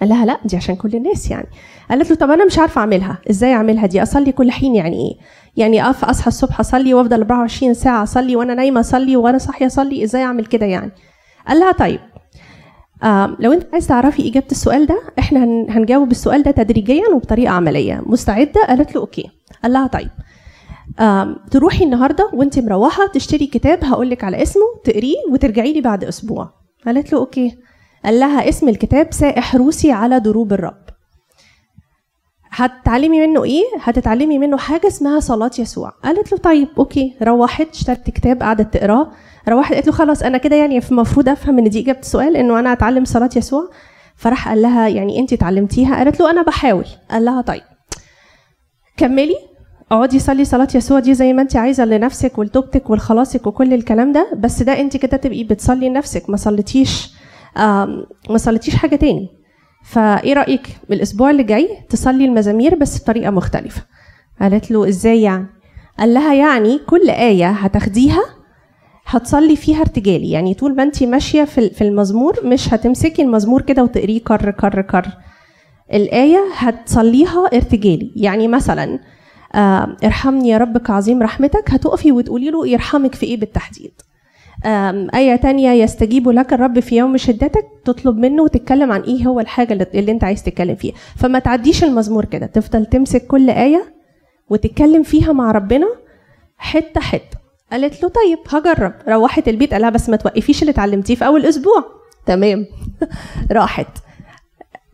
[0.00, 1.46] قال لها لا دي عشان كل الناس يعني.
[1.90, 3.18] قالت له طب أنا مش عارفة أعملها.
[3.30, 5.14] إزاي أعملها؟ دي أصلي كل حين يعني إيه؟
[5.56, 10.04] يعني اقف أصحى الصبح أصلي وأفضل 24 ساعة أصلي وأنا نايمة أصلي وأنا صاحية أصلي
[10.04, 10.90] إزاي أعمل كده يعني؟
[11.48, 12.00] قال لها طيب
[13.40, 18.02] لو أنت عايز تعرفي إجابة السؤال ده إحنا هن- هنجاوب السؤال ده تدريجيا وبطريقة عملية.
[18.06, 19.24] مستعدة؟ قالت له okay.
[19.62, 20.10] قال لها طيب
[21.50, 26.50] تروحي النهارده وأنت مروحة تشتري كتاب هقول لك على اسمه تقريه وترجعي لي بعد أسبوع.
[26.86, 27.56] قالت له okay.
[28.04, 30.82] قال لها اسم الكتاب سائح روسي على دروب الرب.
[32.50, 35.90] هتتعلمي منه إيه؟ هتتعلمي منه حاجة اسمها صلاة يسوع.
[36.04, 37.14] قالت له طيب okay.
[37.22, 39.12] روحت اشترت كتاب قعدت تقراه.
[39.48, 42.72] روحت قالت له خلاص أنا كده يعني المفروض أفهم إن دي إجابة السؤال إنه أنا
[42.72, 43.70] اتعلم صلاة يسوع.
[44.16, 46.86] فراح قال لها يعني انت اتعلمتيها؟ قالت له أنا بحاول.
[47.10, 47.62] قال لها طيب.
[48.96, 49.36] كملي.
[49.92, 54.30] اقعدي صلي صلاة يسوع دي زي ما انت عايزة لنفسك ولتوبتك ولخلاصك وكل الكلام ده
[54.38, 57.10] بس ده انت كده تبقي بتصلي لنفسك ما صليتيش.
[58.30, 59.28] ما صليتيش حاجة تاني.
[59.84, 63.82] فإيه رأيك الأسبوع اللي جاي تصلي المزامير بس بطريقة مختلفة؟
[64.40, 65.46] قالت له إزاي يعني؟
[65.98, 68.22] قال لها يعني كل آية هتاخديها
[69.06, 70.30] هتصلي فيها ارتجالي.
[70.30, 75.06] يعني طول ما انت ماشية في المزمور مش هتمسكي المزمور كده وتقريه كر كر كر.
[75.92, 78.12] الآية هتصليها ارتجالي.
[78.16, 78.98] يعني مثلا
[80.04, 83.92] ارحمني يا رب كعظيم رحمتك هتقفي وتقولي له يرحمك في إيه بالتحديد؟
[85.14, 89.88] آية تانية يستجيب لك الرب في يوم شدتك تطلب منه وتتكلم عن إيه هو الحاجة
[89.94, 90.94] اللي, أنت عايز تتكلم فيها.
[91.16, 93.94] فما تعديش المزمور كده تفضل تمسك كل آية
[94.50, 95.86] وتتكلم فيها مع ربنا
[96.58, 97.38] حتة حتة.
[97.72, 98.92] قالت له طيب هجرب.
[99.08, 101.84] روحت البيت قالها بس ما توقفيش اللي اتعلمتيه في أول أسبوع.
[102.26, 102.66] تمام.
[103.52, 103.98] راحت.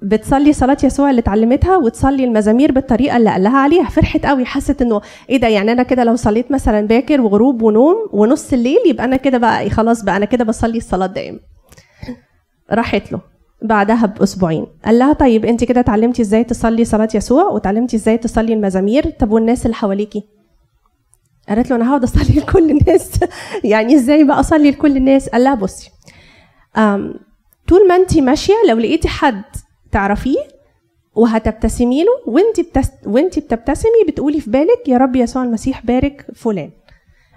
[0.03, 3.89] بتصلي صلاة يسوع اللي اتعلمتها وتصلي المزامير بالطريقة اللي قال لها عليها.
[3.89, 4.45] فرحت قوي.
[4.45, 8.79] حست إنه إيه ده؟ يعني أنا كده لو صليت مثلا باكر وغروب ونوم ونص الليل
[8.87, 11.39] يبقى أنا كده بقى إيه خلاص بقى أنا كده بصلي الصلاة دائما
[12.73, 13.21] راحت له.
[13.63, 14.67] بعدها بأسبوعين.
[14.85, 19.31] قال لها طيب أنت كده اتعلمتي إزاي تصلي صلاة يسوع وتعلمتي إزاي تصلي المزامير؟ طب
[19.33, 20.23] والناس اللي حواليكي؟
[21.49, 23.11] قالت له أنا هقعد أصلي لكل الناس.
[23.65, 25.91] يعني إزاي بقى أصلي لكل الناس؟ قال لها بصي
[27.69, 29.43] طول ما أنت ماشية لو لقيتي حد
[29.93, 30.39] تعرفيه
[31.15, 32.91] وهتبتسمي له وانت بتس...
[33.07, 36.71] وانت بتبتسمي بتقولي في بالك يا رب يسوع المسيح بارك فلان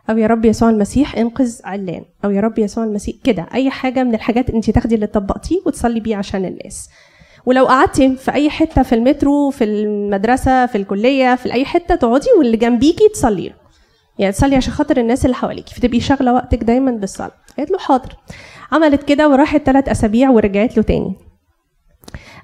[0.09, 4.03] أو يا رب يسوع المسيح انقذ علان أو يا رب يسوع المسيح كده أي حاجة
[4.03, 6.89] من الحاجات انت تاخدي اللي طبقتيه وتصلي بيه عشان الناس.
[7.45, 12.27] ولو قعدتي في أي حتة في المترو في المدرسة في الكلية في أي حتة تقعدي
[12.37, 13.53] واللي جنبيكي تصلي
[14.19, 17.31] يعني تصلي عشان خاطر الناس اللي حواليكي فتبقي شاغلة وقتك دايما بالصلاة.
[17.57, 18.15] قالت له حاضر.
[18.71, 21.15] عملت كده وراحت ثلاث أسابيع ورجعت له تاني.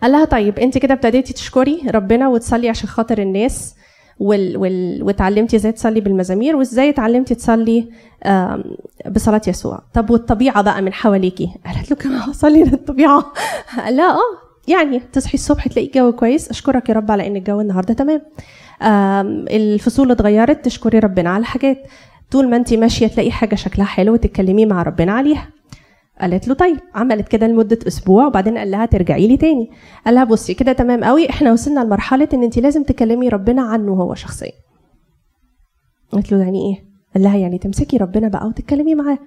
[0.01, 3.75] قال لها طيب انت كده ابتديتي تشكري ربنا وتصلي عشان خاطر الناس
[4.19, 4.57] وال...
[4.57, 5.03] وال...
[5.03, 7.89] وتعلمتي إزاي تصلي بالمزامير وازاي اتعلمتي تصلي
[9.09, 9.83] بصلاة يسوع.
[9.93, 13.33] طب والطبيعة بقى من حواليكي؟ قالت له كمان هصلي للطبيعة.
[13.85, 16.49] قال لها آه يعني تصحي الصبح تلاقي الجو كويس.
[16.49, 18.21] أشكرك يا رب على إن الجو النهارده تمام.
[19.49, 21.77] الفصول اتغيرت تشكري ربنا على حاجات.
[22.31, 25.47] طول ما انت ماشية تلاقي حاجة شكلها حلو وتتكلمي مع ربنا عليها.
[26.21, 29.69] قالت له طيب عملت كده لمدة أسبوع وبعدين قال لها ترجعي لي تاني.
[30.05, 33.93] قال لها بصي كده تمام قوي إحنا وصلنا لمرحلة إن انت لازم تكلمي ربنا عنه
[33.93, 34.51] هو شخصيا.
[36.11, 39.17] قالت له يعني إيه؟ قال لها يعني تمسكي ربنا بقى وتتكلمي معاه.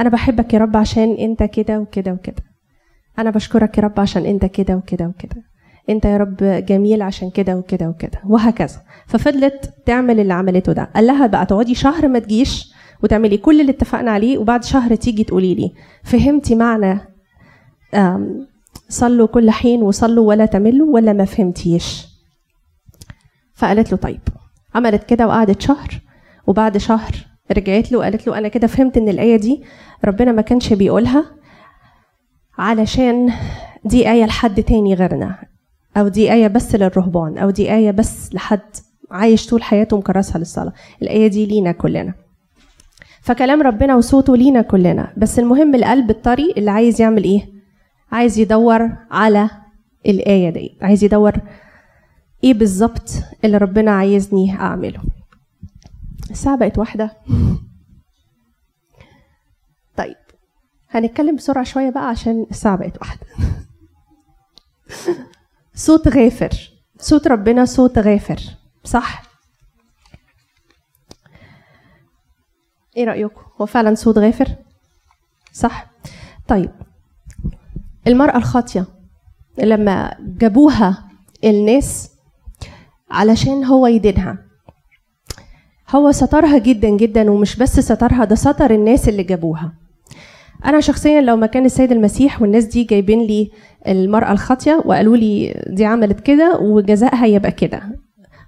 [0.00, 2.42] أنا بحبك يا رب عشان أنت كده وكده وكده.
[3.18, 5.42] أنا بشكرك يا رب عشان أنت كده وكده وكده.
[5.90, 8.20] أنت يا رب جميل عشان كده وكده وكده.
[8.26, 8.80] وهكذا.
[9.06, 10.90] ففضلت تعمل اللي عملته ده.
[10.94, 15.24] قال لها بقى تقعدي شهر ما تجيش وتعملي كل اللي اتفقنا عليه وبعد شهر تيجي
[15.24, 15.72] تقولي لي
[16.04, 17.00] فهمتي معنى
[18.88, 22.06] صلوا كل حين وصلوا ولا تملوا ولا ما فهمتيش؟
[23.54, 24.20] فقالت له طيب.
[24.74, 26.00] عملت كده وقعدت شهر
[26.46, 27.12] وبعد شهر
[27.52, 29.62] رجعت له وقالت له أنا كده فهمت إن الآية دي
[30.04, 31.24] ربنا ما كانش بيقولها
[32.58, 33.32] علشان
[33.84, 35.38] دي آية لحد تاني غيرنا
[35.96, 38.60] أو دي آية بس للرهبان أو دي آية بس لحد
[39.10, 40.72] عايش طول حياته مكرسها للصلاة.
[41.02, 42.14] الآية دي لينا كلنا.
[43.28, 45.12] فكلام ربنا وصوته لينا كلنا.
[45.16, 47.48] بس المهم القلب الطري اللي عايز يعمل إيه؟
[48.12, 49.50] عايز يدور على
[50.06, 50.78] الآية دي.
[50.82, 51.32] عايز يدور
[52.44, 53.10] إيه بالظبط
[53.44, 55.00] اللي ربنا عايزني أعمله.
[56.30, 57.16] الساعة بقت واحدة.
[59.98, 60.16] طيب
[60.90, 63.26] هنتكلم بسرعة شوية بقى عشان الساعة بقت واحدة.
[65.74, 66.70] صوت غافر.
[66.98, 68.40] صوت ربنا صوت غافر
[68.84, 69.27] صح؟
[72.98, 74.48] إيه رأيكم هو فعلا صوت غافر
[75.52, 75.86] صح.
[76.48, 76.70] طيب
[78.06, 78.84] المرأة الخاطية
[79.58, 81.04] لما جابوها
[81.44, 82.10] الناس
[83.10, 84.38] علشان هو يدينها
[85.90, 89.72] هو سترها جدا جدا ومش بس سترها ده ستر الناس اللي جابوها.
[90.64, 93.50] أنا شخصيا لو مكان السيد المسيح والناس دي جايبين لي
[93.88, 97.82] المرأة الخاطية وقالوا لي دي عملت كده وجزائها يبقى كده.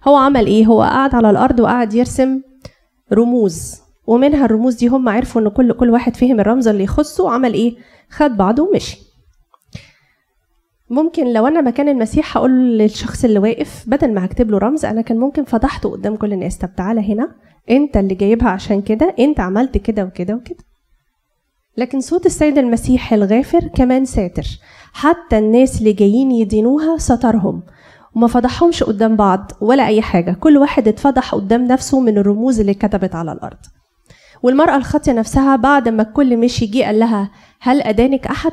[0.09, 2.41] هو عمل إيه؟ هو قعد على الأرض وقعد يرسم
[3.13, 3.80] رموز.
[4.07, 7.77] ومنها الرموز دي هم عرفوا إن كل كل واحد فهم الرمز اللي يخصه وعمل إيه؟
[8.11, 8.99] خد بعضه ومشي.
[10.91, 15.03] ممكن لو أنا مكان المسيح هقول للشخص اللي واقف بدل ما هكتب له رمز أنا
[15.03, 16.59] كان ممكن فضحته قدام كل الناس.
[16.59, 17.35] طب تعالى هنا
[17.71, 20.65] أنت اللي جايبها عشان كده أنت عملت كده وكده وكده.
[21.77, 24.47] لكن صوت السيد المسيح الغافر كمان ساتر.
[24.93, 27.63] حتى الناس اللي جايين يدينوها سترهم
[28.17, 30.33] وما فضحهمش قدام بعض ولا أي حاجة.
[30.41, 33.59] كل واحد اتفضح قدام نفسه من الرموز اللي كتبت على الأرض.
[34.43, 38.53] والمرأة الخاطيه نفسها بعد ما الكل مشي جه قال لها هل أدانك أحد؟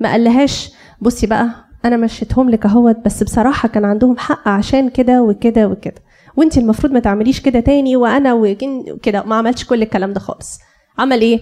[0.00, 0.70] ما قالهاش.
[1.00, 1.48] بصي بقى
[1.84, 6.02] أنا مشيتهم لك أهوت بس بصراحة كان عندهم حق عشان كده وكده وكده.
[6.36, 10.58] وانت المفروض ما تعمليش كده تاني وكن- وكده ما عملش كل الكلام ده خالص.
[10.98, 11.40] عمل إيه؟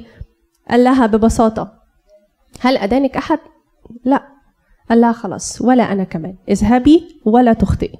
[0.70, 1.72] قال لها ببساطة
[2.60, 3.38] هل أدانك أحد؟
[4.04, 4.22] لا.
[4.90, 6.34] قال لها خلاص ولا أنا كمان.
[6.48, 7.98] اذهبي ولا تخطئي.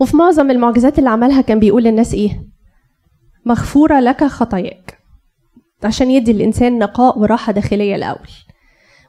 [0.00, 2.42] وفي معظم المعجزات اللي عملها كان بيقول للناس إيه؟
[3.44, 4.98] مغفورة لك خطاياك.
[5.84, 8.28] عشان يدي الإنسان نقاء وراحة داخلية الأول.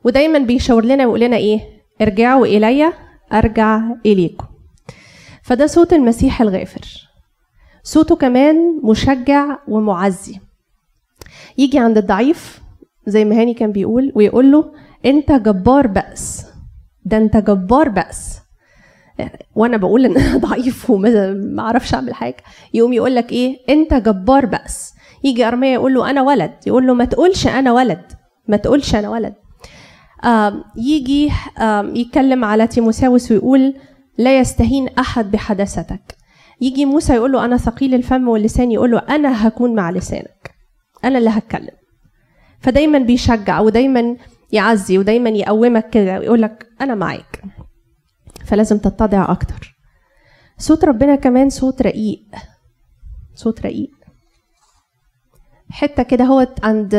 [0.03, 1.59] ودايما بيشاور لنا ويقول لنا إيه؟
[2.01, 2.93] ارجعوا إلي
[3.33, 4.45] أرجع إليكم.
[5.43, 7.07] فده صوت المسيح الغافر.
[7.83, 10.39] صوته كمان مشجع ومعزي.
[11.57, 12.61] يجي عند الضعيف
[13.07, 14.73] زي ما هاني كان بيقول ويقول له
[15.05, 16.45] أنت جبار بأس.
[17.05, 18.39] ده أنت جبار بأس.
[19.55, 22.37] وأنا بقول ان أنا ضعيف وما ما أعرفش اعمل حاجة
[22.73, 24.93] يقوم يقول لك إيه؟ انت جبار بأس.
[25.23, 28.01] يجي ارميا يقول له أنا ولد يقول له ما تقولش أنا ولد
[28.47, 29.33] ما تقولش أنا ولد.
[30.77, 31.31] يجي
[31.95, 33.73] يتكلم على تيموساوس ويقول
[34.17, 36.15] لا يستهين أحد بحداثتك.
[36.61, 40.51] يجي موسى يقول له أنا ثقيل الفم واللسان يقول له أنا هكون مع لسانك.
[41.03, 41.75] أنا اللي هتكلم.
[42.59, 44.15] فدايما بيشجع ودايما
[44.51, 47.41] يعزي ودايما يقومك كده ويقول لك أنا معاك.
[48.51, 49.75] فلازم تتضع أكتر.
[50.57, 52.23] صوت ربنا كمان صوت رقيق.
[53.35, 53.91] صوت رقيق.
[55.69, 56.95] حتة كده هوت عند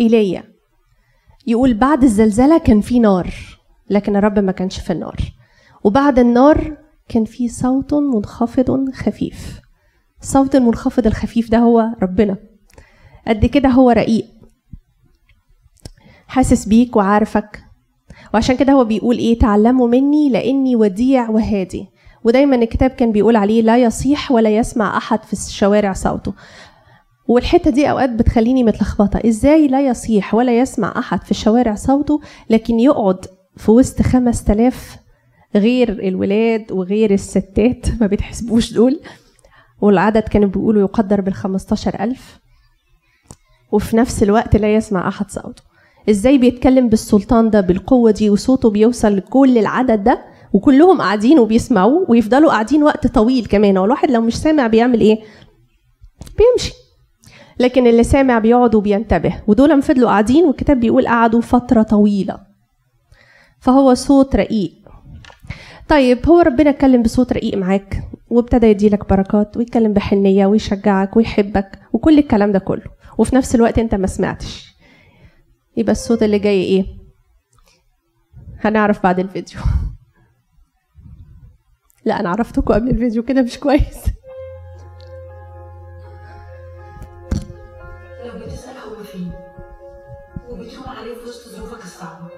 [0.00, 0.44] إيليا.
[1.46, 3.34] يقول بعد الزلزلة كان في نار
[3.90, 5.16] لكن الرب ما كانش في النار.
[5.84, 6.76] وبعد النار
[7.08, 9.60] كان في صوت منخفض خفيف.
[10.22, 12.36] الصوت المنخفض الخفيف ده هو ربنا.
[13.28, 14.26] قد كده هو رقيق.
[16.26, 17.67] حاسس بيك وعارفك.
[18.34, 21.86] وعشان كده هو بيقول إيه؟ تعلموا مني لإني وديع وهادي.
[22.24, 26.34] ودايما الكتاب كان بيقول عليه لا يصيح ولا يسمع أحد في الشوارع صوته.
[27.28, 29.20] والحتة دي أوقات بتخليني متلخبطة.
[29.28, 34.96] إزاي لا يصيح ولا يسمع أحد في الشوارع صوته لكن يقعد في وسط خمس تلاف
[35.54, 39.00] غير الولاد وغير الستات؟ ما بيتحسبوش دول.
[39.80, 42.40] والعدد كانوا بيقولوا يقدر بالخمستاشر ألف.
[43.72, 45.67] وفي نفس الوقت لا يسمع أحد صوته.
[46.10, 52.50] إزاي بيتكلم بالسلطان ده بالقوة دي وصوته بيوصل لكل العدد ده وكلهم قاعدين وبيسمعوه ويفضلوا
[52.50, 53.76] قاعدين وقت طويل كمان.
[53.76, 55.18] هو الواحد لو مش سامع بيعمل إيه؟
[56.38, 56.72] بيمشي.
[57.60, 59.42] لكن اللي سامع بيقعد وبينتبه.
[59.46, 62.38] ودول فضلوا قاعدين والكتاب بيقول قعدوا فترة طويلة.
[63.60, 64.72] فهو صوت رقيق.
[65.88, 72.18] طيب هو ربنا اتكلم بصوت رقيق معاك وابتدى يديلك بركات ويتكلم بحنية ويشجعك ويحبك وكل
[72.18, 72.84] الكلام ده كله.
[73.18, 74.77] وفي نفس الوقت انت ما سمعتش.
[75.78, 76.86] يبقى الصوت اللي جاي إيه؟
[78.64, 79.60] هنعرف بعد الفيديو.
[82.06, 84.04] لا أنا عرفتكم قبل الفيديو كده مش كويس.
[88.24, 89.32] لو بتسأل هو فين؟
[90.86, 92.28] عليه في وسط ظروفك الصعبة.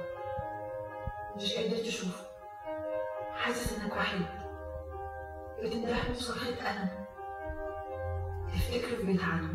[1.37, 2.25] مش قادر تشوفه
[3.35, 4.27] حاسس إنك وحيد.
[9.01, 9.47] في بيت عدو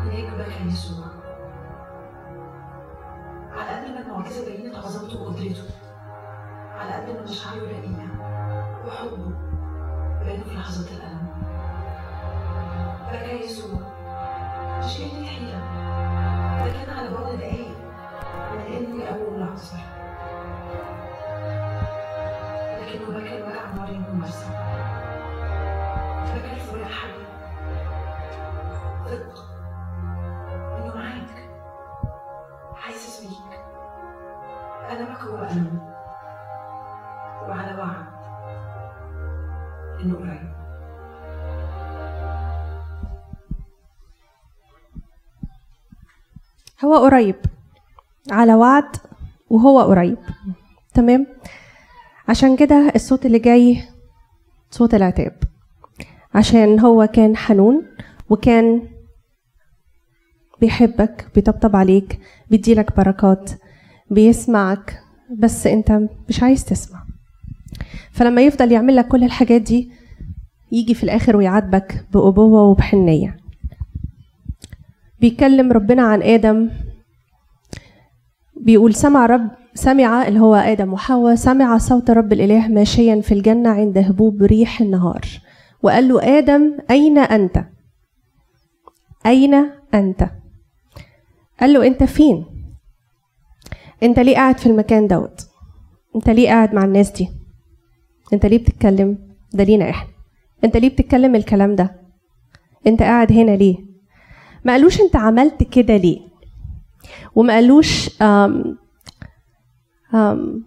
[0.00, 1.07] هناك بكى يسوع.
[3.58, 5.62] على قد ما المعجزة بينت عظمته وقدرته.
[6.78, 8.08] على قد ما مشاعره رقيقة
[8.86, 9.32] وحبه.
[10.24, 11.28] بانوا في لحظات الألم.
[13.12, 13.80] بكى يسوع.
[14.78, 15.77] مش قلة حيلة
[40.00, 40.48] إنه قريب.
[46.84, 47.36] هو قريب.
[48.30, 48.96] على وعد
[49.50, 50.18] وهو قريب.
[50.94, 51.26] تمام؟
[52.28, 53.82] عشان كده الصوت اللي جاي
[54.70, 55.36] صوت العتاب.
[56.34, 57.86] عشان هو كان حنون
[58.30, 58.88] وكان
[60.60, 63.50] بيحبك بيطبطب عليك بيديلك بركات
[64.10, 65.02] بيسمعك
[65.38, 67.07] بس انت مش عايز تسمع.
[68.12, 69.90] فلما يفضل يعمل لك كل الحاجات دي
[70.72, 73.36] يجي في الآخر ويعاتبك بأبوة وبحنية
[75.20, 76.70] بيكلم ربنا عن آدم
[78.60, 83.70] بيقول سمع رب سمع اللي هو آدم وحواء سمع صوت رب الإله ماشيا في الجنة
[83.70, 85.20] عند هبوب ريح النهار
[85.82, 87.64] وقال له آدم أين أنت؟
[89.26, 89.54] أين
[89.94, 90.30] أنت؟
[91.60, 92.44] قال له أنت فين؟
[94.02, 95.48] أنت ليه قاعد في المكان دوت؟
[96.16, 97.28] أنت ليه قاعد مع الناس دي؟
[98.32, 99.18] أنت ليه بتتكلم؟
[99.52, 100.10] ده لينا إحنا
[100.64, 102.00] أنت ليه بتتكلم الكلام ده؟
[102.86, 103.76] أنت قاعد هنا ليه؟
[104.64, 106.20] ما قالوش أنت عملت كده ليه؟
[107.34, 108.78] وما قالوش أم
[110.14, 110.64] أم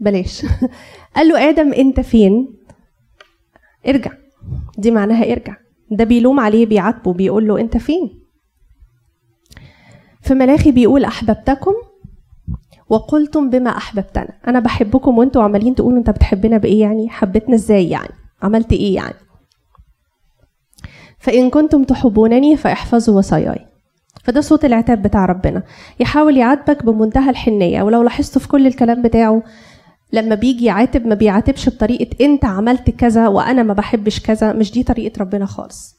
[0.00, 0.46] بلاش
[1.16, 2.48] قال له آدم أنت فين؟
[3.88, 4.12] ارجع
[4.78, 5.56] دي معناها ارجع
[5.90, 8.20] ده بيلوم عليه بيعاتبه بيقول له أنت فين؟
[10.22, 11.72] في ملاخي بيقول أحببتكم
[12.90, 14.28] وقلتم بما أحببتنا.
[14.48, 19.14] أنا بحبكم وأنتوا عمالين تقولوا أنت بتحبنا بإيه يعني؟ حبيتنا إزاي يعني؟ عملت إيه يعني؟
[21.18, 23.66] فإن كنتم تحبونني فاحفظوا وصاياي.
[24.24, 25.62] فده صوت العتاب بتاع ربنا.
[26.00, 27.82] يحاول يعاتبك بمنتهى الحنية.
[27.82, 29.42] ولو لاحظتوا في كل الكلام بتاعه
[30.12, 34.52] لما بيجي يعاتب ما بيعاتبش بطريقة أنت عملت كذا وأنا ما بحبش كذا.
[34.52, 35.98] مش دي طريقة ربنا خالص.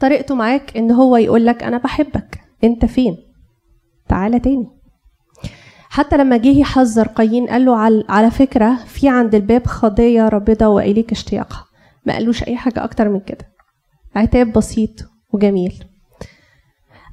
[0.00, 2.40] طريقته معاك إن هو يقول لك أنا بحبك.
[2.64, 3.16] أنت فين؟
[4.08, 4.79] تعالى تاني.
[5.92, 10.66] حتى لما جه يحذر قايين قال له على, على فكرة في عند الباب خضية رابضة
[10.68, 11.64] وإليك اشتياقها.
[12.06, 13.46] ما قالوش أي حاجة أكتر من كده.
[14.16, 14.90] عتاب بسيط
[15.32, 15.84] وجميل.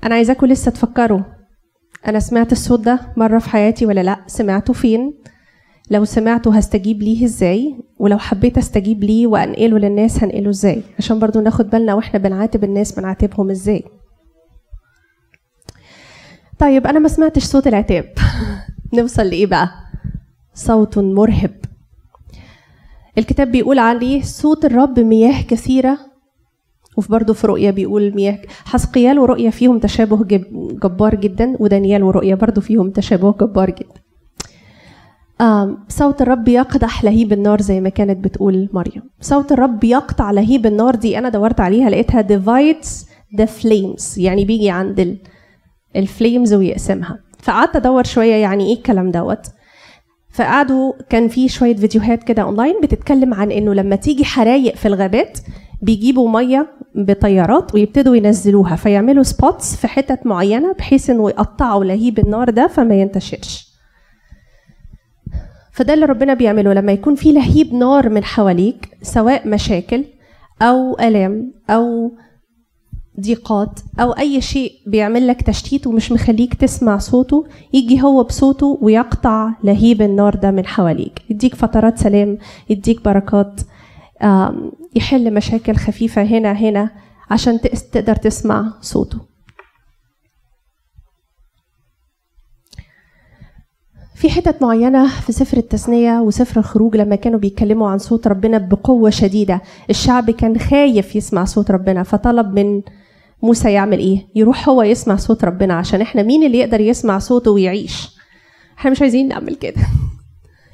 [0.04, 1.20] أنا عايزاكم لسه تفكروا.
[2.08, 5.14] أنا سمعت الصوت ده مرة في حياتي ولا لأ؟ سمعته فين؟
[5.92, 11.42] لو سمعته هستجيب ليه إزاي؟ ولو حبيت أستجيب ليه وأنقله للناس هنقله إزاي؟ عشان برضو
[11.42, 13.84] ناخد بالنا وإحنا بنعاتب الناس بنعاتبهم إزاي.
[16.60, 18.06] طيب أنا ما سمعتش صوت العتاب.
[18.94, 19.70] نوصل لإيه بقى؟
[20.54, 21.52] صوت مرهب.
[23.18, 25.98] الكتاب بيقول عليه صوت الرب مياه كثيرة
[26.98, 32.36] وفي برضه في رؤيا بيقول مياه حسقيال ورؤيا فيهم تشابه جب- جبار جدا ودانيال ورؤيا
[32.36, 34.02] برضه فيهم تشابه جبار جدا.
[35.90, 39.02] صوت الرب يقدح لهيب النار زي ما كانت بتقول مريم.
[39.22, 42.88] صوت الرب يقطع لهيب النار دي أنا دورت عليها لقيتها divides
[43.42, 45.18] the flames يعني بيجي عند
[45.98, 47.20] ال flames ويقسمها.
[47.40, 49.46] فقعدت أدور شوية يعني إيه الكلام دوت.
[50.32, 55.40] فقعدوا كان في شوية فيديوهات كده اونلاين بتتكلم عن إنه لما تيجي حرايق في الغابات
[55.82, 62.50] بيجيبوا مية بطيارات ويبتدوا ينزلوها فيعملوا سبوتس في حتت معينة بحيث إنه يقطعوا لهيب النار
[62.50, 63.68] ده فما ينتشرش.
[65.72, 70.04] فده اللي ربنا بيعمله لما يكون في لهيب نار من حواليك سواء مشاكل
[70.62, 72.12] أو ألام أو
[73.20, 79.50] ضيقات أو أي شيء بيعمل لك تشتيت ومش مخليك تسمع صوته يجي هو بصوته ويقطع
[79.64, 81.22] لهيب النار ده من حواليك.
[81.30, 82.38] يديك فترات سلام
[82.70, 83.62] يديك بركات
[84.96, 86.92] يحل مشاكل خفيفة هنا هنا
[87.32, 87.60] عشان
[87.92, 89.20] تقدر تسمع صوته.
[94.16, 99.10] في حتت معينة في سفر التثنية وسفر الخروج لما كانوا بيتكلموا عن صوت ربنا بقوة
[99.10, 102.82] شديدة الشعب كان خايف يسمع صوت ربنا فطلب من
[103.42, 107.52] موسى يعمل إيه؟ يروح هو يسمع صوت ربنا عشان إحنا مين اللي يقدر يسمع صوته
[107.52, 108.18] ويعيش؟
[108.78, 109.82] إحنا مش عايزين نعمل كده.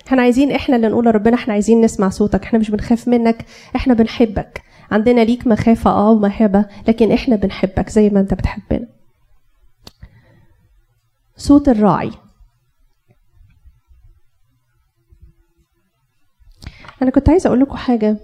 [0.07, 3.45] إحنا عايزين إحنا اللي نقول لربنا إحنا عايزين نسمع صوتك إحنا مش بنخاف منك
[3.75, 4.61] إحنا بنحبك.
[4.91, 8.87] عندنا ليك مخافة آه ومهابة لكن إحنا بنحبك زي ما أنت بتحبنا.
[11.37, 12.11] صوت الراعي.
[17.01, 18.17] أنا كنت عايزة أقول لكم حاجة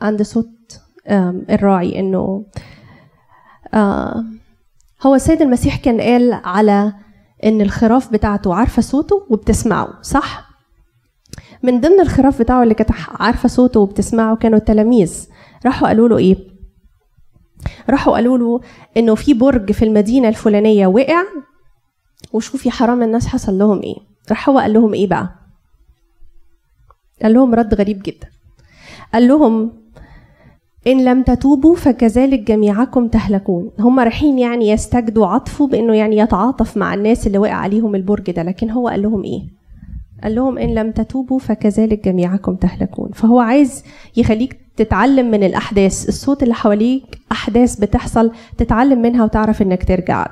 [0.00, 0.80] عند صوت
[1.50, 2.44] الراعي إنه
[3.74, 4.24] آه،
[5.06, 6.92] هو السيد المسيح كان قال على
[7.44, 10.50] إن الخراف بتاعته عارفة صوته وبتسمعه صح؟
[11.62, 15.26] من ضمن الخراف بتاعه اللي كانت عارفة صوته وبتسمعه كانوا التلاميذ.
[15.66, 16.36] راحوا قالوا له إيه؟
[17.90, 18.60] راحوا قالوا له
[18.96, 21.22] إنه في برج في المدينة الفلانية وقع
[22.32, 23.96] وشوفي حرام الناس حصل لهم إيه.
[24.30, 25.34] راح هو قال لهم إيه بقى؟
[27.22, 28.28] قال لهم رد غريب جدا.
[29.14, 29.72] قال لهم
[30.86, 33.70] إن لم تتوبوا فكذلك جميعكم تهلكون.
[33.78, 38.42] هم رايحين يعني يستجدوا عطفه بأنه يعني يتعاطف مع الناس اللي وقع عليهم البرج ده.
[38.42, 39.42] لكن هو قال لهم إيه؟
[40.22, 43.10] قال لهم إن لم تتوبوا فكذلك جميعكم تهلكون.
[43.12, 43.84] فهو عايز
[44.16, 46.08] يخليك تتعلم من الأحداث.
[46.08, 50.26] الصوت اللي حواليك أحداث بتحصل تتعلم منها وتعرف إنك ترجع.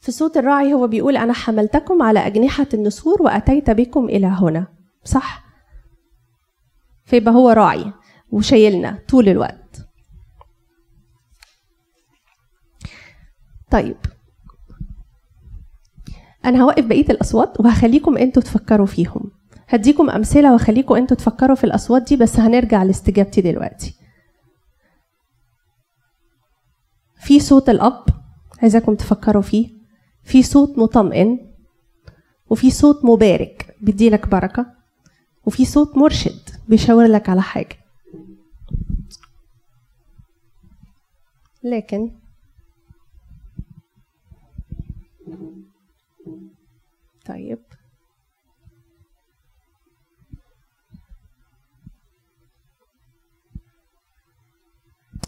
[0.00, 4.75] في صوت الراعي هو بيقول أنا حملتكم على أجنحة النسور وأتيت بكم إلى هنا.
[5.06, 5.44] صح؟
[7.04, 7.92] فيبقى هو راعي
[8.30, 9.88] وشايلنا طول الوقت.
[13.70, 13.96] طيب.
[16.44, 19.30] أنا هوقف بقية الأصوات وهخليكم أنتوا تفكروا فيهم.
[19.68, 23.94] هديكم أمثلة وهخليكم أنتوا تفكروا في الأصوات دي بس هنرجع لاستجابتي دلوقتي.
[27.20, 28.04] في صوت الأب
[28.62, 29.76] عايزاكم تفكروا فيه.
[30.22, 31.52] في صوت مطمئن.
[32.50, 34.75] وفي صوت مبارك بيديلك بركة.
[35.46, 36.38] وفي صوت مرشد
[36.68, 37.76] بيشاور لك على حاجة.
[41.64, 42.10] لكن
[47.26, 47.58] طيب.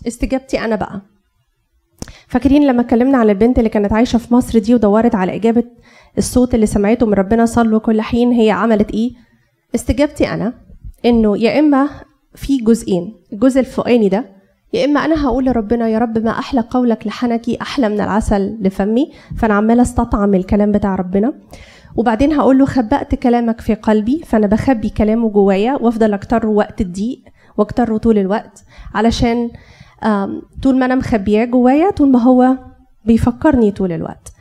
[0.07, 1.01] استجابتي أنا بقى.
[2.27, 5.65] فاكرين لما اتكلمنا على البنت اللي كانت عايشة في مصر دي ودورت على إجابة
[6.19, 9.28] الصوت اللي سمعته من ربنا صلوا كل حين هي عملت إيه؟
[9.75, 10.53] استجابتي أنا
[11.05, 11.89] إنه يا إما
[12.35, 14.25] في جزئين الجزء الفوقاني ده
[14.73, 19.13] يا إما أنا هقول لربنا يا رب ما أحلى قولك لحنكي أحلى من العسل لفمي
[19.39, 21.33] فأنا عمالة استطعم الكلام بتاع ربنا.
[21.97, 27.23] وبعدين هقول له خبأت كلامك في قلبي فأنا بخبي كلامه جوايا وأفضل اكتره وقت الضيق
[27.57, 28.65] واكتره طول الوقت
[28.95, 29.51] علشان
[30.63, 32.57] طول ما أنا مخبياه جوايا طول ما هو
[33.05, 34.33] بيفكرني طول الوقت.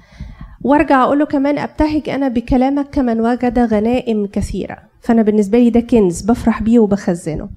[0.63, 4.77] وارجع أقول له كمان أبتهج أنا بكلامك كمن وجد غنائم كثيرة.
[5.01, 7.49] فأنا بالنسبة لي ده كنز بفرح بيه وبخزنه.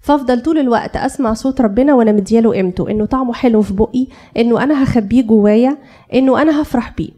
[0.00, 4.62] فأفضل طول الوقت أسمع صوت ربنا وأنا مدياله قيمته إنه طعمه حلو في بقي إنه
[4.62, 5.78] أنا هخبيه جوايا
[6.14, 7.10] إنه أنا هفرح بيه.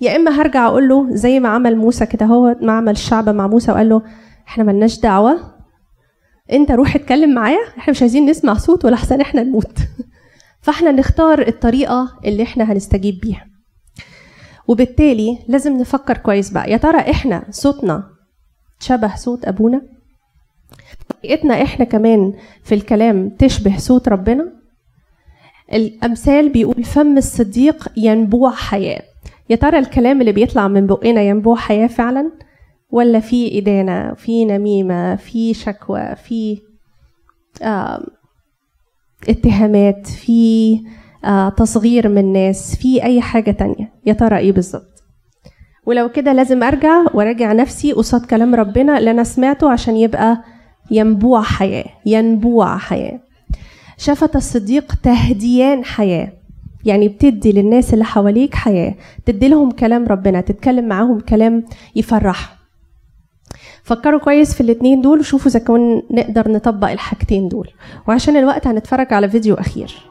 [0.00, 3.46] يا إما هرجع أقول له زي ما عمل موسى كده هو ما عمل الشعب مع
[3.46, 4.02] موسى وقال له
[4.48, 5.38] إحنا ملناش دعوة.
[6.52, 9.78] أنت روح اتكلم معايا إحنا مش عايزين نسمع صوت ولا أحسن إحنا نموت.
[10.62, 13.49] فإحنا نختار الطريقة اللي إحنا هنستجيب بيها.
[14.70, 16.70] وبالتالي لازم نفكر كويس بقى.
[16.70, 18.04] يا ترى إحنا صوتنا
[18.80, 19.82] شبه صوت أبونا؟
[21.22, 24.52] طريقتنا إحنا كمان في الكلام تشبه صوت ربنا؟
[25.72, 29.02] الأمثال بيقول فم الصديق ينبوع حياة.
[29.50, 32.32] يا ترى الكلام اللي بيطلع من بقنا ينبوع حياة فعلا؟
[32.90, 36.58] ولا في إدانة في نميمة في شكوى في
[39.28, 40.80] اتهامات في
[41.56, 43.92] تصغير من الناس في أي حاجة تانية.
[44.06, 45.02] يا ترى إيه بالظبط؟
[45.86, 50.42] ولو كده لازم أرجع وراجع نفسي قصاد كلام ربنا اللي أنا سمعته عشان يبقى
[50.90, 53.20] ينبوع حياة ينبوع حياة.
[53.98, 56.32] شفت الصديق تهديان حياة.
[56.84, 58.94] يعني بتدي للناس اللي حواليك حياة.
[59.26, 61.64] تدي لهم كلام ربنا تتكلم معاهم كلام
[61.96, 62.56] يفرحهم
[63.82, 67.68] فكروا كويس في الاتنين دول وشوفوا إذا كون نقدر نطبق الحاجتين دول.
[68.08, 70.09] وعشان الوقت هنتفرج على فيديو أخير.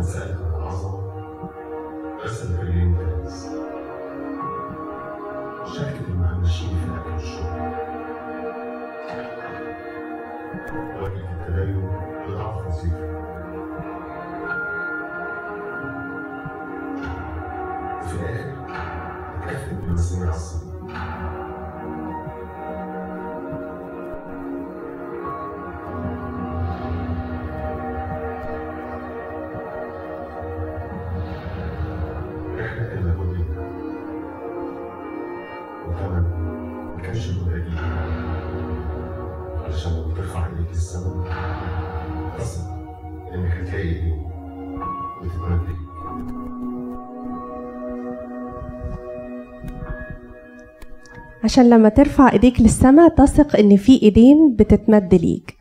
[0.00, 1.00] سألت عن العظمة
[2.24, 3.46] رسمت رجلين جاهز
[5.76, 7.56] شاركت المهمشين في الأكل والشرب
[11.02, 11.90] واجهت التدين
[12.28, 13.20] بضعف وظيفي
[18.00, 18.54] وفي الآخر
[19.42, 20.69] اتكفت بالمسامير الصغيرة
[51.50, 55.56] عشان لما ترفع ايديك للسماء تثق ان في ايدين بتتمد ليك.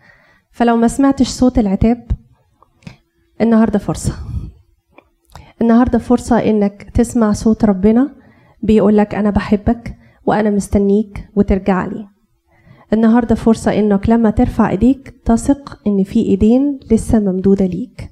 [0.52, 2.08] فلو ما سمعتش صوت العتاب
[3.42, 4.14] النهارده فرصة.
[5.62, 8.16] النهارده فرصة انك تسمع صوت ربنا
[8.64, 12.08] بيقولك أنا بحبك وأنا مستنيك وترجع لي.
[12.94, 18.10] النهارده فرصة انك لما ترفع ايديك تثق ان في ايدين لسه ممدودة ليك.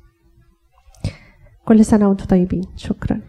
[1.66, 2.64] كل سنة وأنتم طيبين.
[2.76, 3.22] شكرا.